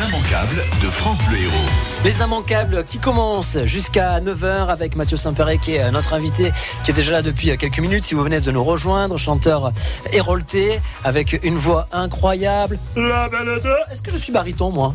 Les 0.00 0.06
immanquables 0.06 0.64
de 0.82 0.88
France 0.88 1.18
Bleu 1.28 1.40
Héros. 1.40 1.54
Les 2.04 2.20
immanquables 2.20 2.84
qui 2.84 2.98
commencent 2.98 3.58
jusqu'à 3.64 4.18
9h 4.20 4.68
avec 4.68 4.96
Mathieu 4.96 5.18
Saint-Péret 5.18 5.58
qui 5.58 5.74
est 5.74 5.90
notre 5.90 6.14
invité, 6.14 6.52
qui 6.84 6.90
est 6.90 6.94
déjà 6.94 7.12
là 7.12 7.22
depuis 7.22 7.56
quelques 7.58 7.80
minutes. 7.80 8.04
Si 8.04 8.14
vous 8.14 8.22
venez 8.22 8.40
de 8.40 8.50
nous 8.50 8.64
rejoindre, 8.64 9.18
chanteur 9.18 9.72
hérolté 10.12 10.80
avec 11.04 11.44
une 11.44 11.58
voix 11.58 11.86
incroyable. 11.92 12.78
La 12.96 13.28
belle 13.28 13.60
de... 13.60 13.92
Est-ce 13.92 14.00
que 14.00 14.10
je 14.10 14.16
suis 14.16 14.32
baryton 14.32 14.70
moi? 14.70 14.94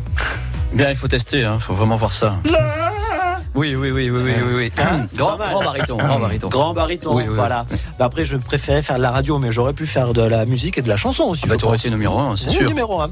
Bien, 0.72 0.90
il 0.90 0.96
faut 0.96 1.08
tester, 1.08 1.40
il 1.40 1.44
hein, 1.44 1.58
faut 1.60 1.74
vraiment 1.74 1.96
voir 1.96 2.12
ça. 2.12 2.38
Oui, 3.56 3.74
oui, 3.74 3.90
oui, 3.90 4.10
oui, 4.10 4.20
oui, 4.22 4.54
oui. 4.54 4.72
Hein 4.76 5.06
grand, 5.16 5.38
grand 5.38 5.64
baryton, 5.64 5.96
grand 5.96 6.18
baryton. 6.20 6.48
Grand 6.48 6.74
baryton, 6.74 7.18
voilà. 7.30 7.64
Bah, 7.98 8.04
après, 8.04 8.26
je 8.26 8.36
préférais 8.36 8.82
faire 8.82 8.98
de 8.98 9.02
la 9.02 9.10
radio, 9.10 9.38
mais 9.38 9.50
j'aurais 9.50 9.72
pu 9.72 9.86
faire 9.86 10.12
de 10.12 10.20
la 10.20 10.44
musique 10.44 10.76
et 10.76 10.82
de 10.82 10.88
la 10.90 10.98
chanson 10.98 11.24
aussi. 11.24 11.44
Ah 11.46 11.48
bah, 11.48 11.56
aurais 11.64 11.78
été 11.78 11.88
numéro 11.88 12.18
1, 12.18 12.36
c'est 12.36 12.50
sûr. 12.50 12.68
Numéro 12.68 13.00
1. 13.00 13.10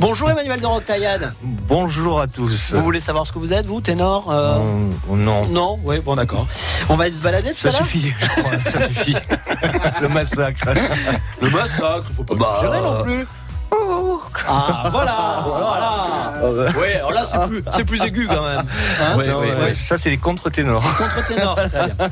Bonjour 0.00 0.30
Emmanuel 0.30 0.58
de 0.58 0.66
Rocktaillade. 0.66 1.34
Bonjour 1.42 2.18
à 2.18 2.26
tous. 2.26 2.72
Vous 2.72 2.82
voulez 2.82 3.00
savoir 3.00 3.26
ce 3.26 3.32
que 3.32 3.38
vous 3.38 3.52
êtes, 3.52 3.66
vous, 3.66 3.82
ténor 3.82 4.30
euh... 4.30 4.58
Non. 5.10 5.46
Non, 5.46 5.78
oui, 5.84 6.00
bon, 6.00 6.16
d'accord. 6.16 6.46
On 6.88 6.96
va 6.96 7.10
se 7.10 7.20
balader 7.20 7.50
tout 7.50 7.58
ça 7.58 7.72
suffit, 7.72 8.14
je 8.18 8.40
crois, 8.40 8.52
ça 8.64 8.88
suffit. 8.88 9.16
Le 10.00 10.08
massacre. 10.08 10.68
Le 11.42 11.50
massacre, 11.50 12.10
faut 12.16 12.24
pas 12.24 12.34
bah, 12.34 12.56
gérer 12.60 12.80
non 12.80 13.02
plus. 13.02 13.26
Ah 14.46 14.88
voilà, 14.90 15.44
voilà. 15.46 16.04
Oui, 16.76 16.92
alors 16.94 17.12
là 17.12 17.24
c'est 17.24 17.48
plus, 17.48 17.62
c'est 17.74 17.84
plus 17.84 18.02
aigu 18.02 18.26
quand 18.26 18.44
même. 18.44 18.62
Hein 19.00 19.14
oui, 19.16 19.24
oui, 19.30 19.74
ça 19.74 19.96
c'est 19.98 20.10
les 20.10 20.18
contre-ténors. 20.18 20.82
Contre-ténors, 20.96 21.56
très 21.56 21.68
bien. 21.68 22.10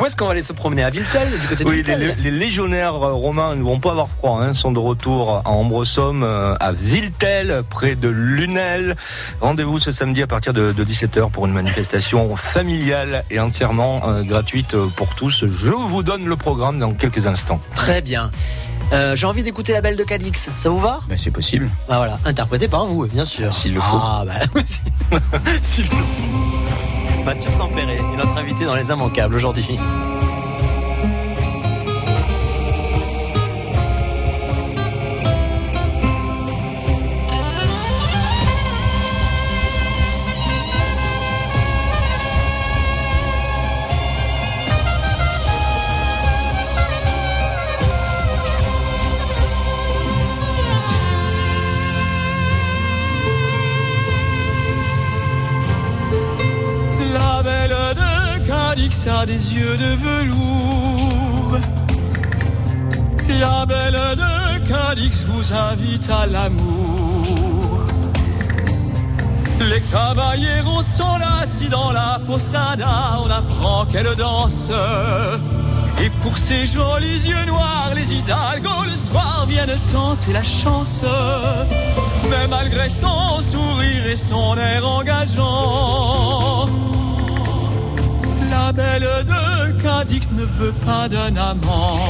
Où 0.00 0.06
est-ce 0.06 0.16
qu'on 0.16 0.26
va 0.26 0.32
aller 0.32 0.42
se 0.42 0.52
promener? 0.52 0.84
À 0.84 0.90
Viltel, 0.90 1.28
du 1.40 1.48
côté 1.48 1.64
de 1.64 1.68
Oui, 1.68 1.82
les, 1.86 2.14
les, 2.14 2.30
légionnaires 2.30 2.94
romains 2.94 3.56
ne 3.56 3.62
vont 3.62 3.80
pas 3.80 3.90
avoir 3.92 4.08
froid, 4.08 4.40
hein, 4.40 4.54
sont 4.54 4.72
de 4.72 4.78
retour 4.78 5.42
à 5.44 5.48
Ambresomme, 5.48 6.22
euh, 6.22 6.54
à 6.60 6.72
Viltel, 6.72 7.62
près 7.68 7.96
de 7.96 8.08
Lunel. 8.08 8.96
Rendez-vous 9.40 9.80
ce 9.80 9.90
samedi 9.92 10.22
à 10.22 10.26
partir 10.26 10.52
de, 10.52 10.72
17h 10.72 11.30
pour 11.30 11.46
une 11.46 11.52
manifestation 11.52 12.36
familiale 12.36 13.24
et 13.30 13.40
entièrement 13.40 14.02
euh, 14.06 14.22
gratuite 14.22 14.76
pour 14.96 15.14
tous. 15.14 15.46
Je 15.46 15.70
vous 15.70 16.02
donne 16.02 16.26
le 16.26 16.36
programme 16.36 16.78
dans 16.78 16.94
quelques 16.94 17.26
instants. 17.26 17.60
Très 17.74 18.00
bien. 18.00 18.30
Euh, 18.92 19.16
j'ai 19.16 19.26
envie 19.26 19.42
d'écouter 19.42 19.72
la 19.72 19.80
belle 19.80 19.96
de 19.96 20.04
Cadix. 20.04 20.48
Ça 20.56 20.68
vous 20.68 20.78
va? 20.78 21.00
Ben, 21.08 21.16
C'est 21.18 21.30
possible. 21.30 21.70
Ah, 21.88 21.96
voilà, 21.98 22.18
interprété 22.24 22.68
par 22.68 22.86
vous, 22.86 23.06
bien 23.06 23.24
sûr. 23.24 23.52
S'il 23.52 23.74
le 23.74 23.80
faut. 23.80 23.96
Ah, 24.00 24.24
bah, 24.26 25.18
s'il 25.62 25.84
le 25.84 25.90
faut. 25.90 27.24
Mathieu 27.24 27.50
Sampéré 27.50 27.96
est 27.96 28.16
notre 28.16 28.36
invité 28.36 28.64
dans 28.64 28.74
Les 28.76 28.88
Immanquables 28.90 29.34
aujourd'hui. 29.34 29.78
Des 59.06 59.54
yeux 59.54 59.76
de 59.76 59.94
velours. 60.04 61.58
La 63.38 63.64
belle 63.64 63.92
de 64.16 64.68
Cadix 64.68 65.24
vous 65.28 65.52
invite 65.52 66.10
à 66.10 66.26
l'amour. 66.26 67.86
Les 69.60 69.80
caballeros 69.92 70.82
sont 70.82 71.18
là, 71.18 71.46
si 71.46 71.68
dans 71.68 71.92
la 71.92 72.20
posada, 72.26 73.20
on 73.24 73.30
apprend 73.30 73.86
qu'elle 73.86 74.12
danse. 74.16 74.72
Et 76.02 76.10
pour 76.20 76.36
ses 76.36 76.66
jolis 76.66 77.26
yeux 77.28 77.44
noirs, 77.46 77.92
les 77.94 78.12
hidalgos 78.12 78.84
le 78.86 78.96
soir 78.96 79.46
viennent 79.48 79.78
tenter 79.92 80.32
la 80.32 80.42
chance. 80.42 81.04
Mais 82.28 82.48
malgré 82.48 82.88
son 82.88 83.38
sourire 83.38 84.06
et 84.08 84.16
son 84.16 84.56
air 84.56 84.84
engageant, 84.86 86.15
la 88.66 88.72
belle 88.72 89.02
de 89.02 89.82
Cadix 89.82 90.28
ne 90.32 90.44
veut 90.58 90.74
pas 90.84 91.08
d'un 91.08 91.36
amant. 91.36 92.00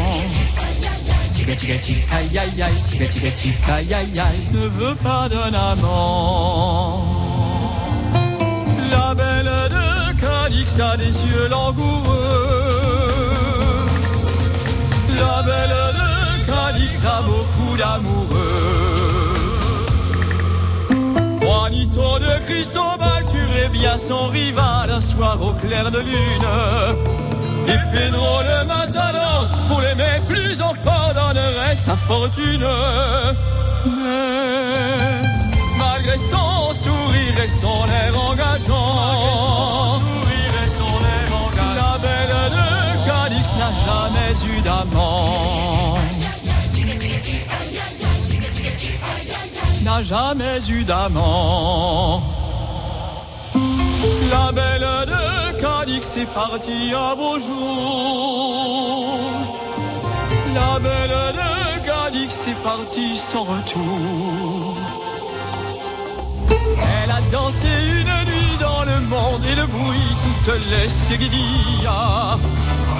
Aïe 2.12 2.38
aïe 2.38 3.94
aïe, 3.94 4.20
aïe 4.20 4.48
ne 4.52 4.66
veut 4.66 4.94
pas 4.94 5.28
d'un 5.28 5.52
amant. 5.52 7.04
La 8.90 9.14
belle 9.14 9.52
de 9.76 10.20
Cadix 10.20 10.80
a 10.80 10.96
des 10.96 11.22
yeux 11.28 11.48
langoureux. 11.48 12.26
La 15.20 15.42
belle 15.48 15.76
de 15.98 16.08
Cadix 16.50 17.04
a 17.04 17.22
beaucoup 17.22 17.76
d'amoureux. 17.76 18.36
Juanito 21.40 22.18
de 22.18 22.44
Cristobal 22.46 23.25
bien 23.78 23.98
son 23.98 24.28
rival 24.28 24.90
un 24.90 25.00
soir 25.00 25.40
au 25.40 25.52
clair 25.52 25.90
de 25.90 25.98
lune. 25.98 26.48
Et 27.66 27.96
Pedro 27.96 28.42
le 28.42 28.64
Matador, 28.66 29.48
pour 29.68 29.80
l'aimer 29.80 30.20
plus 30.28 30.60
encore, 30.60 31.12
donnerait 31.14 31.74
sa 31.74 31.96
fortune. 31.96 32.66
Mais 33.86 35.22
malgré 35.76 36.16
son 36.18 36.74
sourire 36.74 37.40
et 37.44 37.48
son 37.48 37.84
air 38.00 38.12
engageant, 38.30 40.00
la 41.80 41.98
belle 41.98 42.36
de 42.56 42.66
Cadix 43.06 43.48
n'a 43.58 43.72
jamais 43.86 44.32
eu 44.56 44.60
d'amant 44.62 45.98
n'a 49.86 50.02
jamais 50.02 50.58
eu 50.68 50.82
d'amant. 50.82 52.20
La 54.30 54.50
belle 54.52 54.88
de 55.06 55.60
Cadix 55.60 56.16
est 56.16 56.26
partie 56.26 56.92
à 56.94 57.14
vos 57.14 57.38
jours. 57.38 59.20
La 60.54 60.78
belle 60.78 61.18
de 61.38 61.86
Cadix 61.86 62.46
est 62.48 62.62
partie 62.62 63.16
sans 63.16 63.44
retour. 63.44 64.76
Elle 66.48 67.10
a 67.10 67.20
dansé 67.30 67.68
une 68.00 68.30
nuit 68.30 68.56
dans 68.58 68.84
le 68.84 69.00
monde 69.00 69.44
et 69.44 69.54
le 69.54 69.66
bruit 69.66 70.16
toutes 70.22 70.60
les 70.70 70.88
seguidillas. 70.88 72.38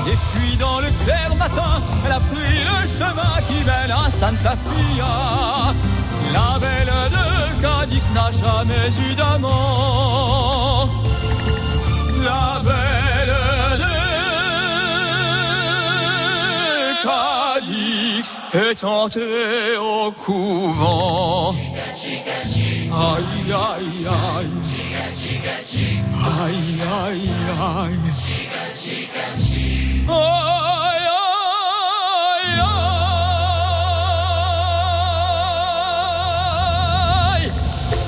Et 0.07 0.17
puis 0.33 0.57
dans 0.57 0.81
le 0.81 0.91
clair 1.05 1.35
matin, 1.37 1.83
elle 2.05 2.13
a 2.13 2.21
pris 2.21 2.65
le 2.71 2.87
chemin 2.87 3.41
qui 3.49 3.65
mène 3.65 3.91
à 3.91 4.11
Santa 4.11 4.55
Fia. 4.65 5.75
La 6.33 6.59
belle 6.59 6.93
de 7.17 7.63
Cadix 7.63 8.05
n'a 8.15 8.31
jamais 8.31 8.91
eu 9.11 9.15
d'amant. 9.15 11.06
La 12.27 12.61
belle 12.65 13.35
de 13.79 13.95
Cadix 17.05 18.29
est 18.53 18.83
entrée 18.83 19.77
au 19.79 20.11
couvent. 20.11 21.55
Aïe, 21.55 23.53
aïe, 23.53 24.07
aïe. 24.09 24.51
Aïe, 26.43 26.81
aïe, 27.05 27.31
aïe. 27.61 27.99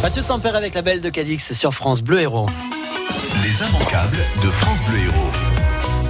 Mathieu 0.02 0.22
Sampère 0.22 0.56
avec 0.56 0.74
la 0.74 0.82
belle 0.82 1.00
de 1.00 1.08
Cadix 1.10 1.52
sur 1.52 1.72
France 1.72 2.02
Bleu 2.02 2.20
Héros. 2.20 2.46
Les 3.44 3.62
immanquables 3.62 4.18
de 4.42 4.50
France 4.50 4.80
Bleu 4.82 4.98
Héros. 5.04 5.30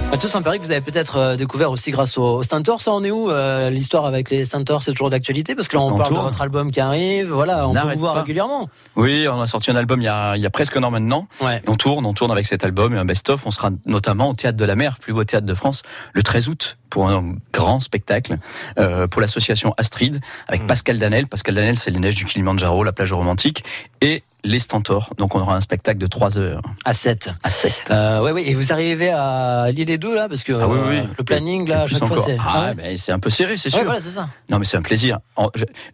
Mathieu 0.09 0.27
Saint-Péry, 0.27 0.57
vous 0.57 0.71
avez 0.71 0.81
peut-être 0.81 1.17
euh, 1.17 1.35
découvert 1.35 1.69
aussi 1.69 1.91
grâce 1.91 2.17
au, 2.17 2.41
Stentor. 2.41 2.81
Ça 2.81 2.91
en 2.91 3.03
est 3.03 3.11
où 3.11 3.29
euh, 3.29 3.69
L'histoire 3.69 4.05
avec 4.05 4.31
les 4.31 4.43
Stentors, 4.43 4.81
c'est 4.81 4.91
toujours 4.91 5.11
d'actualité? 5.11 5.53
Parce 5.53 5.67
que 5.67 5.77
là, 5.77 5.83
on, 5.83 5.95
parle 5.95 6.15
de 6.15 6.19
votre 6.19 6.41
album 6.41 6.71
qui 6.71 6.79
arrive. 6.79 7.31
Voilà, 7.31 7.67
on, 7.67 7.73
peut 7.73 7.79
vous 7.93 7.99
voir 7.99 8.15
régulièrement. 8.15 8.69
Oui, 8.95 9.27
on 9.29 9.39
a 9.39 9.45
sorti 9.45 9.69
un 9.69 9.75
album 9.75 10.01
il 10.01 10.05
y 10.05 10.07
a, 10.07 10.35
il 10.35 10.41
y 10.41 10.47
a 10.47 10.49
presque 10.49 10.75
un 10.77 10.83
an 10.83 10.89
maintenant. 10.89 11.27
Ouais. 11.41 11.61
On 11.67 11.75
tourne, 11.75 12.05
on 12.07 12.13
tourne 12.13 12.31
avec 12.31 12.47
cet 12.47 12.63
album, 12.63 12.95
un 12.95 13.05
best-of. 13.05 13.45
On 13.45 13.51
sera 13.51 13.69
notamment 13.85 14.29
au 14.29 14.33
Théâtre 14.33 14.57
de 14.57 14.65
la 14.65 14.75
Mer, 14.75 14.97
plus 14.99 15.13
beau 15.13 15.23
théâtre 15.23 15.45
de 15.45 15.53
France, 15.53 15.83
le 16.13 16.23
13 16.23 16.49
août 16.49 16.77
pour 16.89 17.07
un 17.07 17.35
grand 17.53 17.79
spectacle 17.79 18.39
euh, 18.79 19.07
pour 19.07 19.21
l'association 19.21 19.75
Astrid 19.77 20.21
avec 20.47 20.63
mmh. 20.63 20.67
Pascal 20.67 20.97
Danel. 20.97 21.27
Pascal 21.27 21.53
Danel, 21.53 21.77
c'est 21.77 21.91
les 21.91 21.99
neiges 21.99 22.15
du 22.15 22.25
Kilimanjaro, 22.25 22.83
la 22.83 22.93
plage 22.93 23.13
romantique, 23.13 23.63
et 24.01 24.23
les 24.43 24.59
Stentors. 24.59 25.13
Donc 25.17 25.35
on 25.35 25.39
aura 25.41 25.55
un 25.55 25.61
spectacle 25.61 25.99
de 25.99 26.07
3 26.07 26.37
heures 26.37 26.61
À 26.85 26.93
7. 26.93 27.29
à 27.43 27.49
7. 27.49 27.73
Euh, 27.91 28.21
ouais, 28.21 28.31
ouais. 28.31 28.47
Et 28.47 28.53
vous 28.53 28.71
arrivez 28.71 29.09
à 29.09 29.69
l'île 29.71 29.89
et 29.89 29.97
deux 29.97 30.15
là 30.15 30.27
parce 30.29 30.43
que 30.43 30.53
Ah 30.53 30.67
oui, 30.67 30.79
oui, 30.87 30.97
euh, 30.97 31.03
le 31.17 31.23
planning 31.23 31.65
Et 31.65 31.69
là, 31.69 31.81
à 31.81 31.87
chaque 31.87 32.05
fois 32.05 32.17
c'est. 32.25 32.37
Ah, 32.39 32.61
ouais. 32.69 32.73
mais 32.75 32.97
c'est 32.97 33.11
un 33.11 33.19
peu 33.19 33.29
serré, 33.29 33.57
c'est 33.57 33.69
Ouais, 33.73 33.77
sûr. 33.79 33.85
voilà, 33.85 33.99
c'est 33.99 34.11
ça. 34.11 34.29
Non, 34.51 34.59
mais 34.59 34.65
c'est 34.65 34.77
un 34.77 34.81
plaisir. 34.81 35.19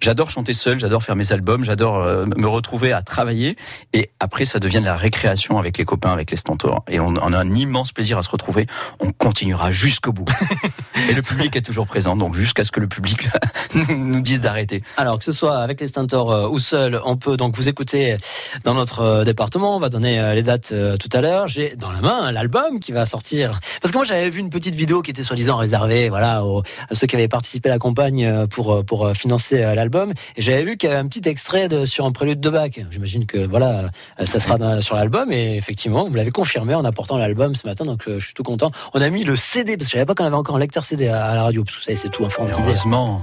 J'adore 0.01 0.29
chanter 0.29 0.53
seul, 0.53 0.79
j'adore 0.79 1.03
faire 1.03 1.15
mes 1.15 1.31
albums, 1.31 1.63
j'adore 1.63 1.97
euh, 1.97 2.25
me 2.37 2.47
retrouver 2.47 2.93
à 2.93 3.01
travailler. 3.01 3.55
Et 3.93 4.11
après, 4.19 4.45
ça 4.45 4.59
devient 4.59 4.79
de 4.79 4.85
la 4.85 4.95
récréation 4.95 5.57
avec 5.57 5.77
les 5.77 5.85
copains, 5.85 6.11
avec 6.11 6.31
les 6.31 6.37
Stentors. 6.37 6.83
Et 6.89 6.99
on, 6.99 7.13
on 7.21 7.33
a 7.33 7.39
un 7.39 7.53
immense 7.53 7.91
plaisir 7.91 8.17
à 8.17 8.21
se 8.21 8.29
retrouver. 8.29 8.67
On 8.99 9.11
continuera 9.11 9.71
jusqu'au 9.71 10.11
bout. 10.13 10.25
et 11.09 11.13
le 11.13 11.21
public 11.21 11.55
est 11.55 11.61
toujours 11.61 11.87
présent, 11.87 12.15
donc 12.15 12.35
jusqu'à 12.35 12.63
ce 12.63 12.71
que 12.71 12.79
le 12.79 12.87
public 12.87 13.27
nous, 13.89 14.21
dise 14.21 14.41
d'arrêter. 14.41 14.81
Alors 14.97 15.17
que 15.17 15.23
ce 15.23 15.31
soit 15.31 15.57
avec 15.57 15.81
les 15.81 15.87
Stentors 15.87 16.31
euh, 16.31 16.47
ou 16.47 16.57
seul, 16.57 17.01
on 17.05 17.17
peut 17.17 17.37
donc 17.37 17.55
vous 17.55 17.67
écouter 17.67 18.17
dans 18.63 18.73
notre 18.73 19.01
euh, 19.01 19.23
département. 19.23 19.75
On 19.75 19.79
va 19.79 19.89
donner 19.89 20.19
euh, 20.19 20.33
les 20.33 20.43
dates 20.43 20.73
tout 20.99 21.09
à 21.11 21.21
l'heure. 21.21 21.47
J'ai 21.47 21.75
dans 21.75 21.91
la 21.91 22.01
main 22.01 22.31
l'album 22.31 22.79
qui 22.79 22.91
va 22.91 23.05
sortir. 23.05 23.59
Parce 23.81 23.91
que 23.91 23.97
moi 23.97 24.05
j'avais 24.05 24.29
vu 24.29 24.39
une 24.39 24.49
petite 24.49 24.75
vidéo 24.75 25.01
qui 25.01 25.11
était 25.11 25.23
soi-disant 25.23 25.57
réservée, 25.57 26.09
voilà, 26.09 26.45
aux, 26.45 26.63
à 26.89 26.95
ceux 26.95 27.07
qui 27.07 27.15
avaient 27.15 27.27
participé 27.27 27.69
à 27.69 27.73
la 27.73 27.79
campagne 27.79 28.47
pour 28.47 28.83
pour 28.85 29.11
financer 29.13 29.59
l'album. 29.59 30.13
Et 30.37 30.41
j'avais 30.41 30.63
vu 30.63 30.77
qu'il 30.77 30.89
y 30.89 30.91
avait 30.91 31.01
un 31.01 31.07
petit 31.07 31.27
extrait 31.27 31.85
sur 31.85 32.05
un 32.05 32.11
prélude 32.11 32.39
de 32.39 32.49
Bach. 32.49 32.71
J'imagine 32.89 33.25
que 33.25 33.45
voilà, 33.45 33.89
ça 34.23 34.39
sera 34.39 34.81
sur 34.81 34.95
l'album. 34.95 35.31
Et 35.31 35.57
effectivement, 35.57 36.07
vous 36.07 36.15
l'avez 36.15 36.31
confirmé 36.31 36.73
en 36.75 36.85
apportant 36.85 37.17
l'album 37.17 37.55
ce 37.55 37.67
matin. 37.67 37.85
Donc 37.85 38.03
je 38.07 38.19
suis 38.19 38.33
tout 38.33 38.43
content. 38.43 38.71
On 38.93 39.01
a 39.01 39.09
mis 39.09 39.23
le 39.23 39.35
CD 39.35 39.77
parce 39.77 39.87
que 39.87 39.91
je 39.91 39.97
savais 39.97 40.05
pas 40.05 40.15
qu'on 40.15 40.25
avait 40.25 40.35
encore 40.35 40.55
un 40.55 40.59
lecteur 40.59 40.84
CD 40.85 41.07
à, 41.07 41.33
la 41.35 41.43
radio 41.43 41.63
parce 41.63 41.75
que 41.75 41.81
vous 41.81 41.85
savez 41.85 41.97
c'est 41.97 42.09
tout 42.09 42.25
informatisé. 42.25 42.61
Heureusement, 42.61 43.21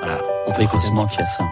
Voilà, 0.00 0.18
on 0.46 0.52
peut 0.52 0.62
écouter. 0.62 0.86
heureusement 0.86 1.06
qu'il 1.06 1.20
y 1.20 1.22
a 1.22 1.26
ça. 1.26 1.44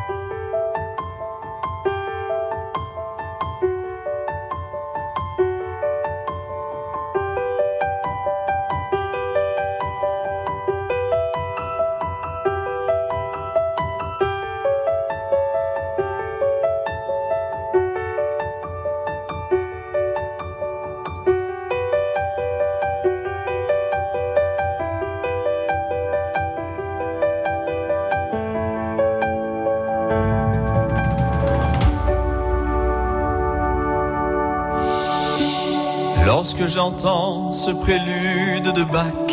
Lorsque 36.26 36.66
j'entends 36.66 37.52
ce 37.52 37.70
prélude 37.70 38.72
de 38.72 38.82
Bach 38.82 39.30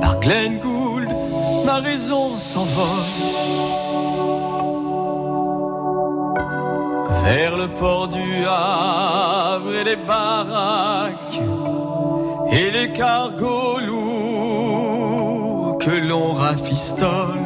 par 0.00 0.18
Glenn 0.20 0.58
Gould, 0.60 1.08
ma 1.66 1.76
raison 1.76 2.38
s'envole. 2.38 2.86
Vers 7.24 7.56
le 7.56 7.68
port 7.68 8.08
du 8.08 8.44
Havre 8.46 9.74
et 9.74 9.84
les 9.84 9.96
baraques 9.96 11.40
et 12.50 12.70
les 12.70 12.92
cargos 12.92 13.77
l'on 16.00 16.32
rafistole. 16.32 17.38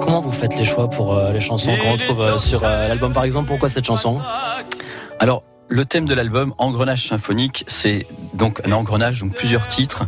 Comment 0.00 0.20
vous 0.20 0.30
faites 0.30 0.56
les 0.56 0.64
choix 0.64 0.88
pour 0.88 1.14
euh, 1.14 1.32
les 1.32 1.40
chansons 1.40 1.72
qu'on 1.76 1.92
retrouve 1.92 2.20
euh, 2.20 2.38
sur 2.38 2.62
euh, 2.62 2.88
l'album 2.88 3.12
par 3.12 3.24
exemple? 3.24 3.48
Pourquoi 3.48 3.68
cette 3.68 3.86
chanson? 3.86 4.20
Alors, 5.18 5.42
le 5.74 5.84
thème 5.84 6.06
de 6.06 6.14
l'album, 6.14 6.54
Engrenage 6.58 7.08
symphonique, 7.08 7.64
c'est 7.66 8.06
donc 8.32 8.60
un 8.64 8.70
engrenage, 8.70 9.18
donc 9.20 9.34
plusieurs 9.34 9.66
titres, 9.66 10.04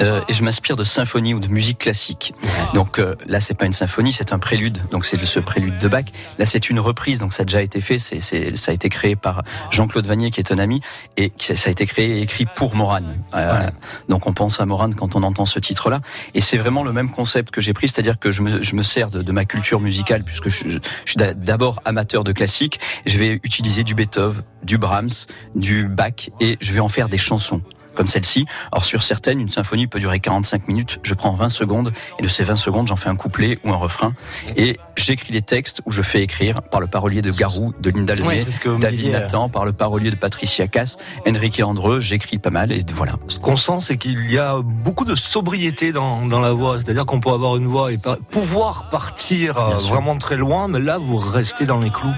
euh, 0.00 0.22
et 0.26 0.32
je 0.32 0.42
m'inspire 0.42 0.74
de 0.74 0.84
symphonies 0.84 1.34
ou 1.34 1.38
de 1.38 1.48
musique 1.48 1.80
classique. 1.80 2.32
Donc 2.72 2.98
euh, 2.98 3.14
là, 3.26 3.38
c'est 3.38 3.52
pas 3.52 3.66
une 3.66 3.74
symphonie, 3.74 4.14
c'est 4.14 4.32
un 4.32 4.38
prélude, 4.38 4.78
donc 4.90 5.04
c'est 5.04 5.22
ce 5.22 5.38
prélude 5.38 5.78
de 5.78 5.86
Bach. 5.86 6.06
Là, 6.38 6.46
c'est 6.46 6.70
une 6.70 6.80
reprise, 6.80 7.18
donc 7.18 7.34
ça 7.34 7.42
a 7.42 7.44
déjà 7.44 7.60
été 7.60 7.82
fait, 7.82 7.98
c'est, 7.98 8.20
ça 8.56 8.70
a 8.70 8.74
été 8.74 8.88
créé 8.88 9.14
par 9.14 9.42
Jean-Claude 9.70 10.06
Vanier, 10.06 10.30
qui 10.30 10.40
est 10.40 10.50
un 10.50 10.58
ami, 10.58 10.80
et 11.18 11.30
ça 11.38 11.68
a 11.68 11.70
été 11.70 11.84
créé 11.84 12.18
et 12.18 12.22
écrit 12.22 12.46
pour 12.46 12.74
Morane. 12.74 13.22
Euh, 13.34 13.68
Donc 14.08 14.26
on 14.26 14.32
pense 14.32 14.60
à 14.60 14.64
Morane 14.64 14.94
quand 14.94 15.14
on 15.14 15.22
entend 15.24 15.44
ce 15.44 15.58
titre-là, 15.58 16.00
et 16.32 16.40
c'est 16.40 16.56
vraiment 16.56 16.84
le 16.84 16.92
même 16.94 17.10
concept 17.10 17.50
que 17.50 17.60
j'ai 17.60 17.74
pris, 17.74 17.90
c'est-à-dire 17.90 18.18
que 18.18 18.30
je 18.30 18.40
me, 18.40 18.62
je 18.62 18.74
me 18.74 18.82
sers 18.82 19.10
de, 19.10 19.20
de 19.20 19.32
ma 19.32 19.44
culture 19.44 19.78
musicale, 19.78 20.22
puisque 20.24 20.48
je, 20.48 20.70
je 20.70 20.78
suis 21.04 21.16
d'a- 21.16 21.34
d'abord 21.34 21.80
amateur 21.84 22.24
de 22.24 22.32
classique, 22.32 22.80
je 23.04 23.18
vais 23.18 23.40
utiliser 23.44 23.84
du 23.84 23.94
Beethoven, 23.94 24.42
du 24.62 24.78
Brahms, 24.78 25.26
du 25.54 25.86
Bach, 25.88 26.30
et 26.40 26.56
je 26.60 26.72
vais 26.72 26.80
en 26.80 26.88
faire 26.88 27.08
des 27.08 27.18
chansons 27.18 27.60
comme 27.94 28.06
celle-ci. 28.06 28.46
Alors 28.72 28.86
sur 28.86 29.02
certaines, 29.02 29.38
une 29.38 29.50
symphonie 29.50 29.86
peut 29.86 29.98
durer 29.98 30.18
45 30.18 30.66
minutes, 30.66 30.98
je 31.02 31.12
prends 31.12 31.32
20 31.32 31.50
secondes, 31.50 31.92
et 32.18 32.22
de 32.22 32.28
ces 32.28 32.42
20 32.42 32.56
secondes, 32.56 32.88
j'en 32.88 32.96
fais 32.96 33.10
un 33.10 33.16
couplet 33.16 33.58
ou 33.64 33.70
un 33.70 33.76
refrain, 33.76 34.14
et 34.56 34.78
j'écris 34.96 35.30
les 35.34 35.42
textes 35.42 35.82
où 35.84 35.90
je 35.90 36.00
fais 36.00 36.22
écrire 36.22 36.62
par 36.62 36.80
le 36.80 36.86
parolier 36.86 37.20
de 37.20 37.30
Garou, 37.30 37.74
de 37.80 37.90
Linda 37.90 38.14
Lemay, 38.14 38.28
Ouais, 38.28 38.78
David 38.80 38.88
disiez. 38.96 39.10
Nathan, 39.10 39.50
par 39.50 39.66
le 39.66 39.74
parolier 39.74 40.10
de 40.10 40.16
Patricia 40.16 40.68
Cass, 40.68 40.96
Enrique 41.28 41.60
Andreu, 41.62 42.00
j'écris 42.00 42.38
pas 42.38 42.48
mal, 42.48 42.72
et 42.72 42.82
voilà. 42.94 43.16
Ce 43.28 43.38
qu'on 43.38 43.58
sent, 43.58 43.80
c'est 43.82 43.98
qu'il 43.98 44.30
y 44.30 44.38
a 44.38 44.56
beaucoup 44.62 45.04
de 45.04 45.14
sobriété 45.14 45.92
dans, 45.92 46.24
dans 46.24 46.40
la 46.40 46.52
voix. 46.52 46.78
C'est-à-dire 46.78 47.04
qu'on 47.04 47.20
peut 47.20 47.28
avoir 47.28 47.58
une 47.58 47.66
voix 47.66 47.92
et 47.92 47.98
par- 47.98 48.16
pouvoir 48.16 48.88
partir 48.88 49.58
euh, 49.58 49.78
sûr. 49.78 49.92
vraiment 49.92 50.16
très 50.16 50.38
loin, 50.38 50.66
mais 50.66 50.78
là, 50.80 50.96
vous 50.96 51.18
restez 51.18 51.66
dans 51.66 51.78
les 51.80 51.90
clous. 51.90 52.08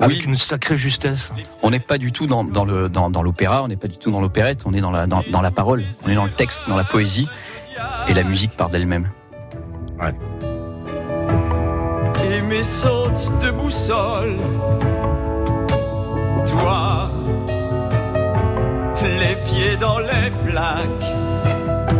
Avec 0.00 0.24
une 0.24 0.36
sacrée 0.36 0.76
justesse. 0.76 1.30
On 1.62 1.70
n'est 1.70 1.80
pas 1.80 1.98
du 1.98 2.12
tout 2.12 2.26
dans, 2.26 2.44
dans 2.44 2.64
le 2.64 2.88
dans, 2.88 3.10
dans 3.10 3.22
l'opéra, 3.22 3.62
on 3.62 3.68
n'est 3.68 3.76
pas 3.76 3.88
du 3.88 3.96
tout 3.96 4.10
dans 4.10 4.20
l'opérette, 4.20 4.62
on 4.66 4.74
est 4.74 4.80
dans 4.80 4.90
la 4.90 5.06
dans, 5.06 5.22
dans 5.30 5.40
la 5.40 5.50
parole, 5.50 5.84
on 6.04 6.08
est 6.08 6.14
dans 6.14 6.24
le 6.24 6.32
texte, 6.32 6.62
dans 6.68 6.76
la 6.76 6.84
poésie, 6.84 7.28
et 8.08 8.14
la 8.14 8.24
musique 8.24 8.56
part 8.56 8.70
d'elle-même. 8.70 9.10
et 12.24 12.42
mes 12.42 12.62
sautes 12.62 13.30
de 13.42 13.50
boussole. 13.50 14.36
Toi, 16.46 17.10
les 19.02 19.36
pieds 19.46 19.76
dans 19.76 19.98
les 19.98 20.30
flaques. 20.44 21.23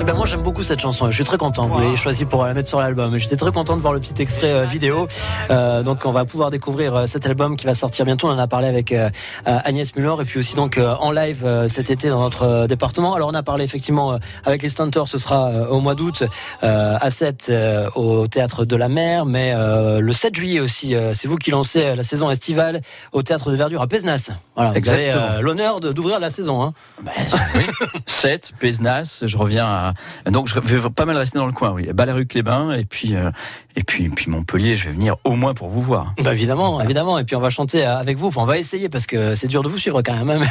Eh 0.04 0.06
ben 0.08 0.16
moi 0.16 0.26
j'aime 0.26 0.42
beaucoup 0.42 0.62
cette 0.62 0.80
chanson, 0.80 1.10
je 1.10 1.14
suis 1.14 1.24
très 1.24 1.38
content. 1.38 1.66
Vous 1.66 1.80
l'ayez 1.80 1.96
choisi 1.96 2.26
pour 2.26 2.44
la 2.44 2.52
mettre 2.52 2.68
sur 2.68 2.78
l'album. 2.78 3.16
J'étais 3.16 3.36
très 3.36 3.52
content 3.52 3.74
de 3.74 3.80
voir 3.80 3.94
le 3.94 4.00
petit 4.00 4.20
extrait 4.20 4.52
euh, 4.52 4.66
vidéo. 4.66 5.08
Euh, 5.50 5.82
donc 5.82 6.04
on 6.04 6.12
va 6.12 6.26
pouvoir 6.26 6.50
découvrir 6.50 6.94
euh, 6.94 7.06
cet 7.06 7.24
album 7.24 7.56
qui 7.56 7.64
va 7.64 7.72
sortir 7.72 8.04
bientôt. 8.04 8.28
On 8.28 8.32
en 8.32 8.38
a 8.38 8.46
parlé 8.46 8.68
avec 8.68 8.92
euh, 8.92 9.08
Agnès 9.46 9.96
Muller 9.96 10.16
et 10.20 10.24
puis 10.26 10.38
aussi 10.38 10.56
donc 10.56 10.78
en 10.78 11.10
live 11.10 11.48
cet 11.68 11.88
été 11.88 12.10
dans 12.10 12.20
notre 12.20 12.66
département. 12.66 13.14
Alors 13.14 13.30
on 13.30 13.34
a 13.34 13.42
parlé 13.42 13.64
effectivement 13.64 14.18
avec 14.44 14.62
les 14.62 14.68
Stentors, 14.68 15.08
ce 15.08 15.16
sera 15.16 15.70
au 15.70 15.80
mois 15.80 15.94
d'août 15.94 16.24
à 16.60 17.08
7 17.08 17.46
euh, 17.48 17.88
au 17.94 18.26
théâtre 18.26 18.66
de 18.66 18.76
la 18.76 18.90
Mer, 18.90 19.24
mais 19.24 19.54
le 19.56 20.12
7 20.12 20.34
juillet 20.34 20.60
aussi, 20.60 20.94
c'est 21.14 21.28
vous 21.28 21.36
qui 21.36 21.50
lancez 21.50 21.96
la 21.96 22.02
saison 22.02 22.30
estivale 22.30 22.82
au 23.12 23.22
théâtre 23.22 23.50
de 23.50 23.56
Verdure 23.56 23.80
à 23.80 23.86
Pézenas. 23.86 24.32
Voilà, 24.54 24.72
vous 24.78 24.90
avez 24.90 25.06
Exactement. 25.06 25.40
l'honneur 25.40 25.80
d'ouvrir 25.80 26.20
la 26.20 26.28
saison. 26.28 26.62
Hein. 26.62 26.74
Ben, 27.02 27.12
oui. 27.54 27.64
7, 28.06 28.52
Pézenas, 28.58 29.24
je 29.26 29.38
reviens 29.38 29.64
à... 29.64 29.93
Donc 30.30 30.48
je 30.48 30.58
vais 30.58 30.90
pas 30.90 31.04
mal 31.04 31.16
rester 31.16 31.38
dans 31.38 31.46
le 31.46 31.52
coin, 31.52 31.70
oui. 31.72 31.88
Ballaruc-les-Bains, 31.92 32.72
et 32.72 32.84
puis, 32.84 33.14
euh, 33.14 33.30
et 33.76 33.82
puis, 33.82 34.08
puis 34.08 34.30
Montpellier, 34.30 34.76
je 34.76 34.84
vais 34.84 34.92
venir 34.92 35.16
au 35.24 35.32
moins 35.32 35.54
pour 35.54 35.68
vous 35.68 35.82
voir. 35.82 36.14
Bah 36.22 36.32
évidemment, 36.32 36.80
évidemment. 36.80 37.18
Et 37.18 37.24
puis 37.24 37.36
on 37.36 37.40
va 37.40 37.50
chanter 37.50 37.84
avec 37.84 38.18
vous. 38.18 38.28
Enfin, 38.28 38.42
on 38.42 38.46
va 38.46 38.58
essayer 38.58 38.88
parce 38.88 39.06
que 39.06 39.34
c'est 39.34 39.48
dur 39.48 39.62
de 39.62 39.68
vous 39.68 39.78
suivre 39.78 40.02
quand 40.02 40.24
même. 40.24 40.42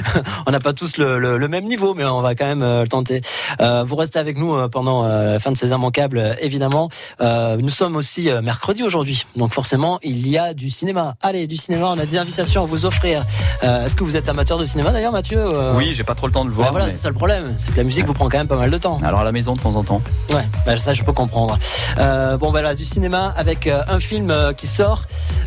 on 0.46 0.50
n'a 0.50 0.60
pas 0.60 0.72
tous 0.72 0.96
le, 0.96 1.18
le- 1.18 1.38
le 1.38 1.48
même 1.48 1.64
niveau, 1.66 1.94
mais 1.94 2.04
on 2.04 2.20
va 2.20 2.34
quand 2.34 2.46
même 2.46 2.62
euh, 2.62 2.82
le 2.82 2.88
tenter. 2.88 3.22
Euh, 3.60 3.82
vous 3.84 3.96
restez 3.96 4.18
avec 4.18 4.38
nous 4.38 4.54
euh, 4.54 4.68
pendant 4.68 5.02
la 5.02 5.38
fin 5.38 5.52
de 5.52 5.56
ces 5.56 5.68
immanquables, 5.68 6.36
évidemment. 6.40 6.88
Nous 7.20 7.70
sommes 7.70 7.96
aussi 7.96 8.28
mercredi 8.42 8.82
aujourd'hui, 8.82 9.26
donc 9.36 9.52
forcément 9.52 9.98
il 10.02 10.26
y 10.28 10.38
a 10.38 10.54
du 10.54 10.70
cinéma. 10.70 11.14
Allez, 11.22 11.46
du 11.46 11.56
cinéma. 11.56 11.86
On 11.88 11.98
a 11.98 12.06
des 12.06 12.18
invitations 12.18 12.62
à 12.62 12.66
vous 12.66 12.84
offrir. 12.86 13.24
Est-ce 13.62 13.96
que 13.96 14.04
vous 14.04 14.16
êtes 14.16 14.28
amateur 14.28 14.58
de 14.58 14.64
cinéma 14.64 14.90
d'ailleurs, 14.90 15.12
Mathieu 15.12 15.42
Oui, 15.74 15.92
j'ai 15.92 16.04
pas 16.04 16.14
trop 16.14 16.26
le 16.26 16.32
temps 16.32 16.44
de 16.44 16.50
le 16.50 16.54
bah 16.54 16.62
voir. 16.62 16.70
voilà, 16.72 16.86
mais- 16.86 16.92
c'est 16.92 16.98
ça 16.98 17.08
le 17.08 17.14
problème. 17.14 17.54
C'est 17.58 17.72
que 17.72 17.76
la 17.76 17.84
musique 17.84 18.06
vous 18.06 18.12
prend 18.14 18.28
quand 18.28 18.38
même 18.38 18.46
pas 18.48 18.56
mal 18.56 18.70
de 18.70 18.78
temps. 18.78 19.00
Alors 19.04 19.20
à 19.20 19.24
la 19.24 19.32
maison 19.32 19.54
de 19.54 19.60
temps 19.60 19.76
en 19.76 19.84
temps. 19.84 20.02
Ouais, 20.32 20.46
bah 20.66 20.76
ça 20.76 20.94
je 20.94 21.02
peux 21.02 21.12
comprendre. 21.12 21.58
Euh, 21.98 22.36
bon 22.36 22.50
voilà, 22.50 22.74
du 22.74 22.84
cinéma 22.84 23.32
avec 23.36 23.66
euh, 23.66 23.82
un 23.88 24.00
film 24.00 24.30
euh, 24.30 24.52
qui 24.52 24.66
sort, 24.66 25.02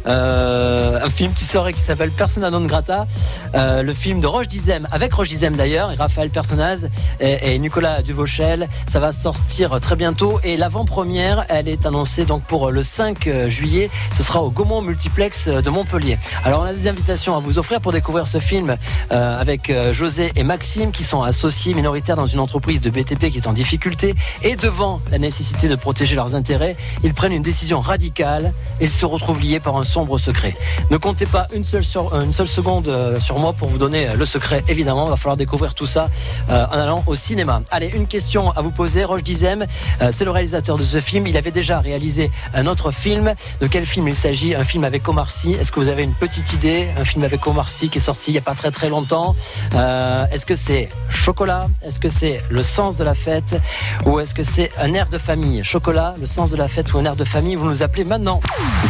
un 0.06 1.10
film 1.10 1.34
qui 1.34 1.44
sort 1.44 1.68
et 1.68 1.74
qui 1.74 1.82
s'appelle 1.82 2.12
Persona 2.12 2.50
non 2.50 2.62
grata, 2.66 3.06
le 3.54 3.94
film 3.94 4.20
de 4.20 4.28
Roger 4.28 4.45
Roche 4.46 4.52
Dizem, 4.52 4.88
avec 4.92 5.12
Roche 5.12 5.30
Dizem 5.30 5.56
d'ailleurs, 5.56 5.90
Raphaël 5.98 6.30
Personnaz 6.30 6.88
et, 7.20 7.58
Nicolas 7.58 8.04
Duvauchel. 8.04 8.70
Ça 8.86 9.00
va 9.00 9.12
sortir 9.12 9.80
très 9.80 9.96
bientôt 9.96 10.40
et 10.44 10.56
l'avant-première, 10.56 11.46
elle 11.50 11.68
est 11.68 11.88
annoncée 11.88 12.26
donc 12.26 12.44
pour 12.44 12.70
le 12.70 12.84
5 12.84 13.48
juillet. 13.48 13.90
Ce 14.12 14.22
sera 14.22 14.44
au 14.44 14.52
Gaumont 14.52 14.84
Multiplex 14.84 15.48
de 15.48 15.70
Montpellier. 15.72 16.20
Alors 16.44 16.62
on 16.62 16.66
a 16.66 16.74
des 16.74 16.88
invitations 16.88 17.36
à 17.36 17.40
vous 17.40 17.58
offrir 17.58 17.82
pour 17.82 17.92
découvrir 17.92 18.28
ce 18.28 18.38
film 18.38 18.78
euh, 19.12 19.42
avec 19.42 19.72
euh, 19.72 19.94
José 19.94 20.32
et 20.36 20.44
Maxime 20.44 20.92
qui 20.92 21.04
sont 21.04 21.24
associés 21.24 21.74
minoritaires 21.74 22.16
dans 22.16 22.28
une 22.28 22.40
entreprise 22.40 22.82
de 22.82 22.92
BTP 22.92 23.32
qui 23.32 23.40
est 23.40 23.48
en 23.48 23.54
difficulté 23.54 24.14
et 24.44 24.56
devant 24.56 25.02
la 25.10 25.18
nécessité 25.18 25.68
de 25.68 25.76
protéger 25.76 26.16
leurs 26.16 26.36
intérêts, 26.36 26.76
ils 27.04 27.16
prennent 27.16 27.34
une 27.34 27.42
décision 27.42 27.82
radicale 27.82 28.54
ils 28.82 28.90
se 28.90 29.06
retrouvent 29.06 29.40
liés 29.40 29.60
par 29.60 29.78
un 29.78 29.84
sombre 29.84 30.18
secret. 30.18 30.56
Ne 30.92 30.98
comptez 30.98 31.26
pas 31.26 31.48
une 31.54 31.66
seule, 31.66 31.86
seconde 31.86 32.88
euh, 32.88 33.20
sur 33.20 33.40
moi 33.40 33.54
pour 33.54 33.70
vous 33.70 33.78
donner 33.78 34.10
euh, 34.10 34.16
le 34.26 34.28
secret, 34.28 34.64
évidemment. 34.68 35.06
Il 35.06 35.12
va 35.12 35.18
falloir 35.18 35.38
découvrir 35.38 35.76
tout 35.76 35.86
ça 35.86 36.10
euh, 36.50 36.66
en 36.72 36.80
allant 36.80 37.04
au 37.06 37.14
cinéma. 37.14 37.62
Allez, 37.70 37.92
une 37.94 38.08
question 38.08 38.50
à 38.52 38.62
vous 38.62 38.72
poser. 38.72 39.04
Roche 39.04 39.22
Dizem, 39.22 39.68
euh, 40.02 40.10
c'est 40.12 40.26
le 40.26 40.32
réalisateur 40.32 40.78
de 40.78 40.84
ce 40.84 41.00
film. 41.00 41.28
Il 41.28 41.38
avait 41.38 41.52
déjà 41.52 41.80
réalisé 41.80 42.32
un 42.56 42.66
autre 42.66 42.90
film. 42.90 43.36
De 43.62 43.68
quel 43.68 43.86
film 43.86 44.08
il 44.08 44.16
s'agit? 44.16 44.56
Un 44.56 44.64
film 44.64 44.84
avec 44.84 45.08
Omar 45.08 45.30
Sy. 45.30 45.52
Est-ce 45.54 45.72
que 45.72 45.80
vous 45.80 45.90
avez 45.90 46.02
une 46.02 46.16
petite 46.16 46.54
idée? 46.54 46.90
Un 47.00 47.06
film 47.06 47.24
avec 47.24 47.46
Omar 47.46 47.70
Sy 47.70 47.90
qui 47.90 48.00
est 48.00 48.02
sorti 48.02 48.32
il 48.32 48.34
n'y 48.34 48.40
a 48.40 48.42
pas 48.42 48.56
très 48.56 48.72
très 48.72 48.90
longtemps. 48.90 49.36
Euh, 49.76 50.26
est-ce 50.32 50.48
que 50.48 50.56
c'est 50.56 50.90
Chocolat? 51.10 51.68
Est-ce 51.84 52.00
que 52.00 52.10
c'est 52.10 52.42
Le 52.50 52.64
sens 52.64 52.98
de 52.98 53.04
la 53.04 53.14
fête? 53.14 53.62
Ou 54.06 54.20
est-ce 54.20 54.34
que 54.34 54.42
c'est 54.42 54.72
un 54.80 54.92
air 54.94 55.08
de 55.08 55.20
famille? 55.20 55.64
Chocolat, 55.64 56.16
le 56.20 56.26
sens 56.26 56.50
de 56.50 56.58
la 56.58 56.68
fête 56.68 56.92
ou 56.94 56.98
un 56.98 57.06
air 57.06 57.16
de 57.16 57.26
famille? 57.26 57.56
Vous 57.56 57.70
nous 57.70 57.84
appelez 57.84 58.06
maintenant. 58.06 58.40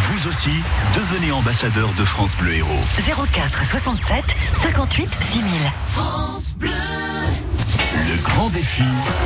Vous 0.07 0.27
aussi, 0.29 0.55
devenez 0.95 1.33
ambassadeur 1.33 1.89
de 1.97 2.05
France 2.05 2.37
Bleu 2.37 2.53
Héros. 2.53 3.25
04 3.33 3.65
67 3.65 4.23
58 4.63 5.24
6000. 5.33 6.94
Le 8.07 8.21
grand 8.21 8.49
défi 8.49 8.83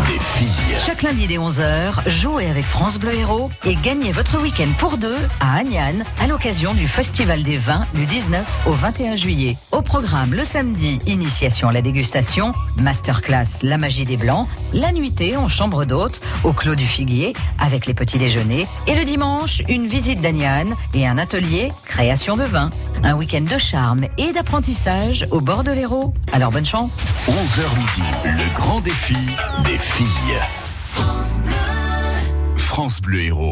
des 0.08 0.20
filles. 0.20 0.78
Chaque 0.86 1.02
lundi 1.02 1.28
dès 1.28 1.36
11h, 1.36 2.08
jouez 2.08 2.50
avec 2.50 2.64
France 2.64 2.98
Bleu 2.98 3.14
Héros 3.14 3.52
et 3.66 3.76
gagnez 3.76 4.14
votre 4.14 4.42
week-end 4.42 4.70
pour 4.78 4.98
deux 4.98 5.18
à 5.42 5.58
Agnan 5.58 6.06
à 6.22 6.28
l'occasion 6.28 6.74
du 6.74 6.88
Festival 6.88 7.44
des 7.44 7.58
vins 7.58 7.86
du 7.94 8.06
19 8.06 8.46
au 8.68 8.72
21 8.72 9.18
juillet. 9.18 9.58
Au 9.74 9.82
programme 9.82 10.34
le 10.34 10.46
samedi, 10.46 10.98
initiation 11.08 11.68
à 11.68 11.74
la 11.74 11.82
dégustation, 11.82 12.54
masterclass 12.78 13.64
La 13.64 13.78
magie 13.78 14.06
des 14.06 14.16
blancs, 14.16 14.48
la 14.74 14.94
nuitée 14.94 15.36
en 15.36 15.50
chambre 15.50 15.84
d'hôte 15.84 16.22
au 16.46 16.54
Clos 16.54 16.76
du 16.76 16.86
Figuier 16.86 17.34
avec 17.60 17.86
les 17.86 17.94
petits 17.94 18.18
déjeuners 18.18 18.66
et 18.88 18.96
le 18.96 19.04
dimanche, 19.04 19.62
une 19.68 19.88
visite 19.88 20.22
d'Agnan 20.22 20.68
et 20.94 21.06
un 21.06 21.18
atelier 21.18 21.70
création 21.86 22.38
de 22.38 22.44
vin. 22.44 22.70
Un 23.04 23.16
week-end 23.16 23.42
de 23.42 23.58
charme 23.58 24.06
et 24.18 24.32
d'apprentissage 24.32 25.26
au 25.32 25.42
bord 25.42 25.64
de 25.64 25.72
l'Hérault. 25.72 26.14
Alors 26.34 26.52
bonne 26.52 26.66
chance 26.66 27.00
11h 27.28 27.78
midi, 27.78 28.10
le 28.26 28.54
grand 28.56 28.69
défi 28.78 29.16
des 29.66 29.78
filles. 29.78 30.40
France 32.56 33.02
Bleu 33.02 33.24
Héros. 33.24 33.52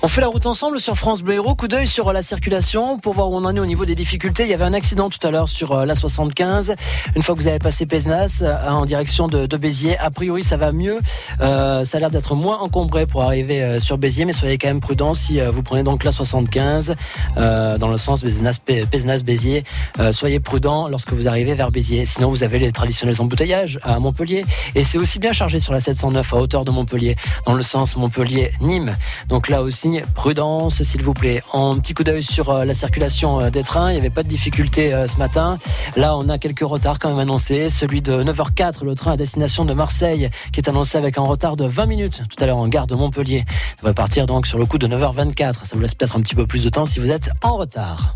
On 0.00 0.06
fait 0.06 0.20
la 0.20 0.28
route 0.28 0.46
ensemble 0.46 0.78
sur 0.78 0.96
France 0.96 1.22
Bleu 1.22 1.34
Héros. 1.34 1.56
Coup 1.56 1.66
d'œil 1.66 1.88
sur 1.88 2.12
la 2.12 2.22
circulation 2.22 2.98
pour 3.00 3.14
voir 3.14 3.30
où 3.32 3.34
on 3.34 3.44
en 3.44 3.56
est 3.56 3.58
au 3.58 3.66
niveau 3.66 3.84
des 3.84 3.96
difficultés. 3.96 4.44
Il 4.44 4.48
y 4.48 4.54
avait 4.54 4.62
un 4.64 4.72
accident 4.72 5.10
tout 5.10 5.18
à 5.26 5.32
l'heure 5.32 5.48
sur 5.48 5.72
euh, 5.72 5.84
la 5.84 5.96
75. 5.96 6.76
Une 7.16 7.22
fois 7.22 7.34
que 7.34 7.40
vous 7.40 7.48
avez 7.48 7.58
passé 7.58 7.84
Pézenas 7.84 8.42
euh, 8.42 8.68
en 8.68 8.84
direction 8.86 9.26
de, 9.26 9.44
Béziers, 9.56 9.98
a 9.98 10.10
priori 10.12 10.44
ça 10.44 10.56
va 10.56 10.70
mieux. 10.70 11.00
Euh, 11.40 11.84
ça 11.84 11.96
a 11.96 12.00
l'air 12.00 12.10
d'être 12.12 12.36
moins 12.36 12.58
encombré 12.60 13.06
pour 13.06 13.24
arriver 13.24 13.80
sur 13.80 13.98
Béziers, 13.98 14.24
mais 14.24 14.32
soyez 14.32 14.56
quand 14.56 14.68
même 14.68 14.78
prudents 14.78 15.14
si 15.14 15.40
vous 15.40 15.64
prenez 15.64 15.82
donc 15.82 16.04
la 16.04 16.12
75 16.12 16.94
euh, 17.36 17.76
dans 17.76 17.88
le 17.88 17.96
sens 17.96 18.20
Pézenas, 18.22 18.58
Pé- 18.64 18.86
Pézenas 18.86 19.22
Béziers. 19.24 19.64
Euh, 19.98 20.12
soyez 20.12 20.38
prudents 20.38 20.86
lorsque 20.86 21.12
vous 21.12 21.26
arrivez 21.26 21.54
vers 21.54 21.72
Béziers. 21.72 22.06
Sinon 22.06 22.30
vous 22.30 22.44
avez 22.44 22.60
les 22.60 22.70
traditionnels 22.70 23.20
embouteillages 23.20 23.80
à 23.82 23.98
Montpellier 23.98 24.44
et 24.76 24.84
c'est 24.84 24.98
aussi 24.98 25.18
bien 25.18 25.32
chargé 25.32 25.58
sur 25.58 25.72
la 25.72 25.80
709 25.80 26.32
à 26.34 26.36
hauteur 26.36 26.64
de 26.64 26.70
Montpellier 26.70 27.16
dans 27.46 27.54
le 27.54 27.62
sens 27.64 27.96
Montpellier-Nîmes. 27.96 28.96
Donc 29.26 29.48
là 29.48 29.60
aussi, 29.60 29.87
prudence, 30.14 30.82
s'il 30.82 31.02
vous 31.02 31.14
plaît. 31.14 31.42
En 31.52 31.78
petit 31.78 31.94
coup 31.94 32.04
d'œil 32.04 32.22
sur 32.22 32.50
euh, 32.50 32.64
la 32.64 32.74
circulation 32.74 33.40
euh, 33.40 33.50
des 33.50 33.62
trains, 33.62 33.90
il 33.90 33.94
n'y 33.94 34.00
avait 34.00 34.10
pas 34.10 34.22
de 34.22 34.28
difficulté 34.28 34.92
euh, 34.92 35.06
ce 35.06 35.16
matin. 35.16 35.58
Là, 35.96 36.16
on 36.16 36.28
a 36.28 36.38
quelques 36.38 36.60
retards 36.60 36.98
quand 36.98 37.10
même 37.10 37.18
annoncés. 37.18 37.68
Celui 37.68 38.02
de 38.02 38.22
9h04, 38.22 38.84
le 38.84 38.94
train 38.94 39.12
à 39.12 39.16
destination 39.16 39.64
de 39.64 39.74
Marseille, 39.74 40.30
qui 40.52 40.60
est 40.60 40.68
annoncé 40.68 40.98
avec 40.98 41.18
un 41.18 41.22
retard 41.22 41.56
de 41.56 41.64
20 41.64 41.86
minutes 41.86 42.22
tout 42.28 42.42
à 42.42 42.46
l'heure 42.46 42.58
en 42.58 42.68
gare 42.68 42.86
de 42.86 42.94
Montpellier. 42.94 43.44
Il 43.48 43.76
devrait 43.78 43.94
partir 43.94 44.26
donc 44.26 44.46
sur 44.46 44.58
le 44.58 44.66
coup 44.66 44.78
de 44.78 44.86
9h24. 44.86 45.64
Ça 45.64 45.74
vous 45.76 45.80
laisse 45.80 45.94
peut-être 45.94 46.16
un 46.16 46.20
petit 46.20 46.34
peu 46.34 46.46
plus 46.46 46.64
de 46.64 46.68
temps 46.68 46.86
si 46.86 47.00
vous 47.00 47.10
êtes 47.10 47.30
en 47.42 47.56
retard. 47.56 48.14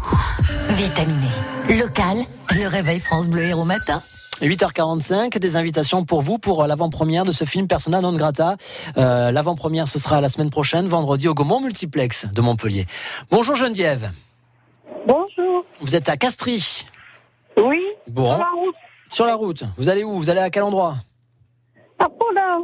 Vitaminé, 0.71 1.29
local, 1.69 2.19
le 2.51 2.67
réveil 2.69 3.01
France 3.01 3.29
Bleu 3.29 3.45
Héros 3.45 3.65
matin. 3.65 4.03
8h45, 4.47 5.39
des 5.39 5.57
invitations 5.57 6.05
pour 6.05 6.23
vous 6.23 6.39
pour 6.39 6.67
l'avant-première 6.67 7.25
de 7.25 7.31
ce 7.31 7.45
film 7.45 7.67
Persona 7.69 8.01
non 8.01 8.13
grata. 8.15 8.57
Euh, 8.99 9.31
l'avant-première, 9.31 9.89
ce 9.89 9.99
sera 9.99 10.21
la 10.21 10.29
semaine 10.29 10.51
prochaine, 10.51 10.89
vendredi 10.89 11.29
au 11.29 11.35
Gaumont 11.35 11.61
Multiplex 11.61 12.27
de 12.33 12.41
Montpellier. 12.41 12.87
Bonjour 13.31 13.55
Geneviève, 13.55 14.11
Bonjour. 15.07 15.65
vous 15.81 15.95
êtes 15.97 16.09
à 16.09 16.17
Castries. 16.17 16.87
Oui. 17.57 17.81
Bon, 18.09 18.31
Sur 18.35 18.39
la 18.39 18.51
route. 18.51 18.75
sur 19.11 19.27
la 19.27 19.35
route. 19.35 19.65
Vous 19.77 19.89
allez 19.89 20.05
où? 20.05 20.17
Vous 20.17 20.31
allez 20.31 20.41
à 20.41 20.51
quel 20.51 20.63
endroit? 20.63 20.97
À 21.99 22.09
Paulin. 22.09 22.63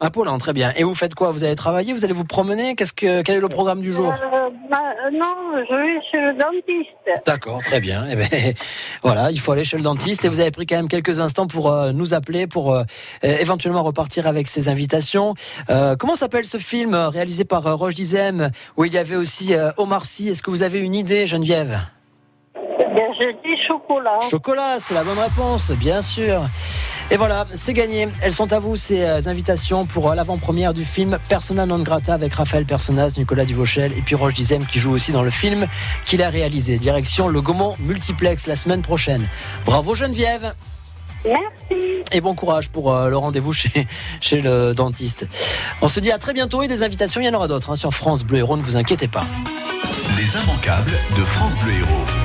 À 0.00 0.10
Poland, 0.10 0.38
très 0.38 0.52
bien. 0.52 0.72
Et 0.76 0.84
vous 0.84 0.94
faites 0.94 1.16
quoi? 1.16 1.32
Vous 1.32 1.42
allez 1.42 1.56
travailler? 1.56 1.92
Vous 1.92 2.04
allez 2.04 2.14
vous 2.14 2.24
promener? 2.24 2.76
Qu'est-ce 2.76 2.92
que 2.92 3.22
quel 3.22 3.38
est 3.38 3.40
le 3.40 3.48
programme 3.48 3.80
du 3.80 3.90
jour? 3.90 4.12
Euh, 4.12 4.48
bah, 4.70 4.78
euh, 5.04 5.10
non, 5.10 5.34
je 5.68 5.74
vais 5.74 6.00
chez 6.08 6.20
le 6.20 6.34
dentiste. 6.34 7.24
D'accord, 7.26 7.60
très 7.62 7.80
bien. 7.80 8.06
Eh 8.08 8.14
ben, 8.14 8.28
voilà, 9.02 9.32
il 9.32 9.40
faut 9.40 9.50
aller 9.50 9.64
chez 9.64 9.76
le 9.76 9.82
dentiste 9.82 10.24
et 10.24 10.28
vous 10.28 10.38
avez 10.38 10.52
pris 10.52 10.66
quand 10.66 10.76
même 10.76 10.86
quelques 10.86 11.18
instants 11.18 11.48
pour 11.48 11.72
euh, 11.72 11.90
nous 11.90 12.14
appeler, 12.14 12.46
pour 12.46 12.80
éventuellement 13.22 13.82
repartir 13.82 14.28
avec 14.28 14.46
ces 14.46 14.68
invitations. 14.68 15.34
Comment 15.98 16.14
s'appelle 16.14 16.44
ce 16.44 16.58
film 16.58 16.94
réalisé 16.94 17.44
par 17.44 17.64
Roche 17.76 17.94
Dizem 17.94 18.50
où 18.76 18.84
il 18.84 18.92
y 18.92 18.98
avait 18.98 19.16
aussi 19.16 19.54
Omar 19.76 20.04
Sy? 20.04 20.28
Est-ce 20.28 20.42
que 20.42 20.50
vous 20.50 20.62
avez 20.62 20.78
une 20.78 20.94
idée, 20.94 21.26
Geneviève? 21.26 21.80
Eh 22.54 22.94
bien, 22.94 23.06
je 23.18 23.30
dis 23.44 23.60
chocolat. 23.62 24.18
Chocolat, 24.30 24.76
c'est 24.78 24.94
la 24.94 25.02
bonne 25.02 25.18
réponse, 25.18 25.72
bien 25.72 26.02
sûr. 26.02 26.42
Et 27.10 27.16
voilà, 27.16 27.46
c'est 27.52 27.72
gagné. 27.72 28.08
Elles 28.20 28.34
sont 28.34 28.52
à 28.52 28.58
vous, 28.58 28.76
ces 28.76 29.00
euh, 29.00 29.20
invitations 29.26 29.86
pour 29.86 30.10
euh, 30.10 30.14
l'avant-première 30.14 30.74
du 30.74 30.84
film 30.84 31.18
Persona 31.30 31.64
non 31.64 31.78
grata 31.78 32.12
avec 32.12 32.34
Raphaël 32.34 32.66
Personnaz, 32.66 33.16
Nicolas 33.16 33.46
Duvauchel 33.46 33.92
et 33.96 34.02
puis 34.02 34.14
Roche 34.14 34.34
Dizem 34.34 34.66
qui 34.66 34.78
joue 34.78 34.92
aussi 34.92 35.10
dans 35.10 35.22
le 35.22 35.30
film 35.30 35.66
qu'il 36.04 36.22
a 36.22 36.28
réalisé. 36.28 36.76
Direction 36.76 37.28
le 37.28 37.40
Gaumont 37.40 37.76
Multiplex 37.78 38.46
la 38.46 38.56
semaine 38.56 38.82
prochaine. 38.82 39.26
Bravo 39.64 39.94
Geneviève 39.94 40.54
Merci. 41.24 42.02
et 42.12 42.20
bon 42.20 42.34
courage 42.34 42.68
pour 42.68 42.92
euh, 42.92 43.08
le 43.08 43.16
rendez-vous 43.16 43.54
chez, 43.54 43.88
chez 44.20 44.42
le 44.42 44.74
dentiste. 44.74 45.26
On 45.80 45.88
se 45.88 46.00
dit 46.00 46.12
à 46.12 46.18
très 46.18 46.34
bientôt 46.34 46.62
et 46.62 46.68
des 46.68 46.82
invitations, 46.82 47.22
il 47.22 47.24
y 47.24 47.30
en 47.30 47.34
aura 47.34 47.48
d'autres 47.48 47.70
hein, 47.70 47.76
sur 47.76 47.92
France 47.94 48.22
Bleu 48.22 48.40
Héros, 48.40 48.58
ne 48.58 48.62
vous 48.62 48.76
inquiétez 48.76 49.08
pas. 49.08 49.24
Les 50.18 50.36
immanquables 50.36 50.92
de 51.16 51.24
France 51.24 51.54
Bleu 51.56 51.72
Héros. 51.72 52.17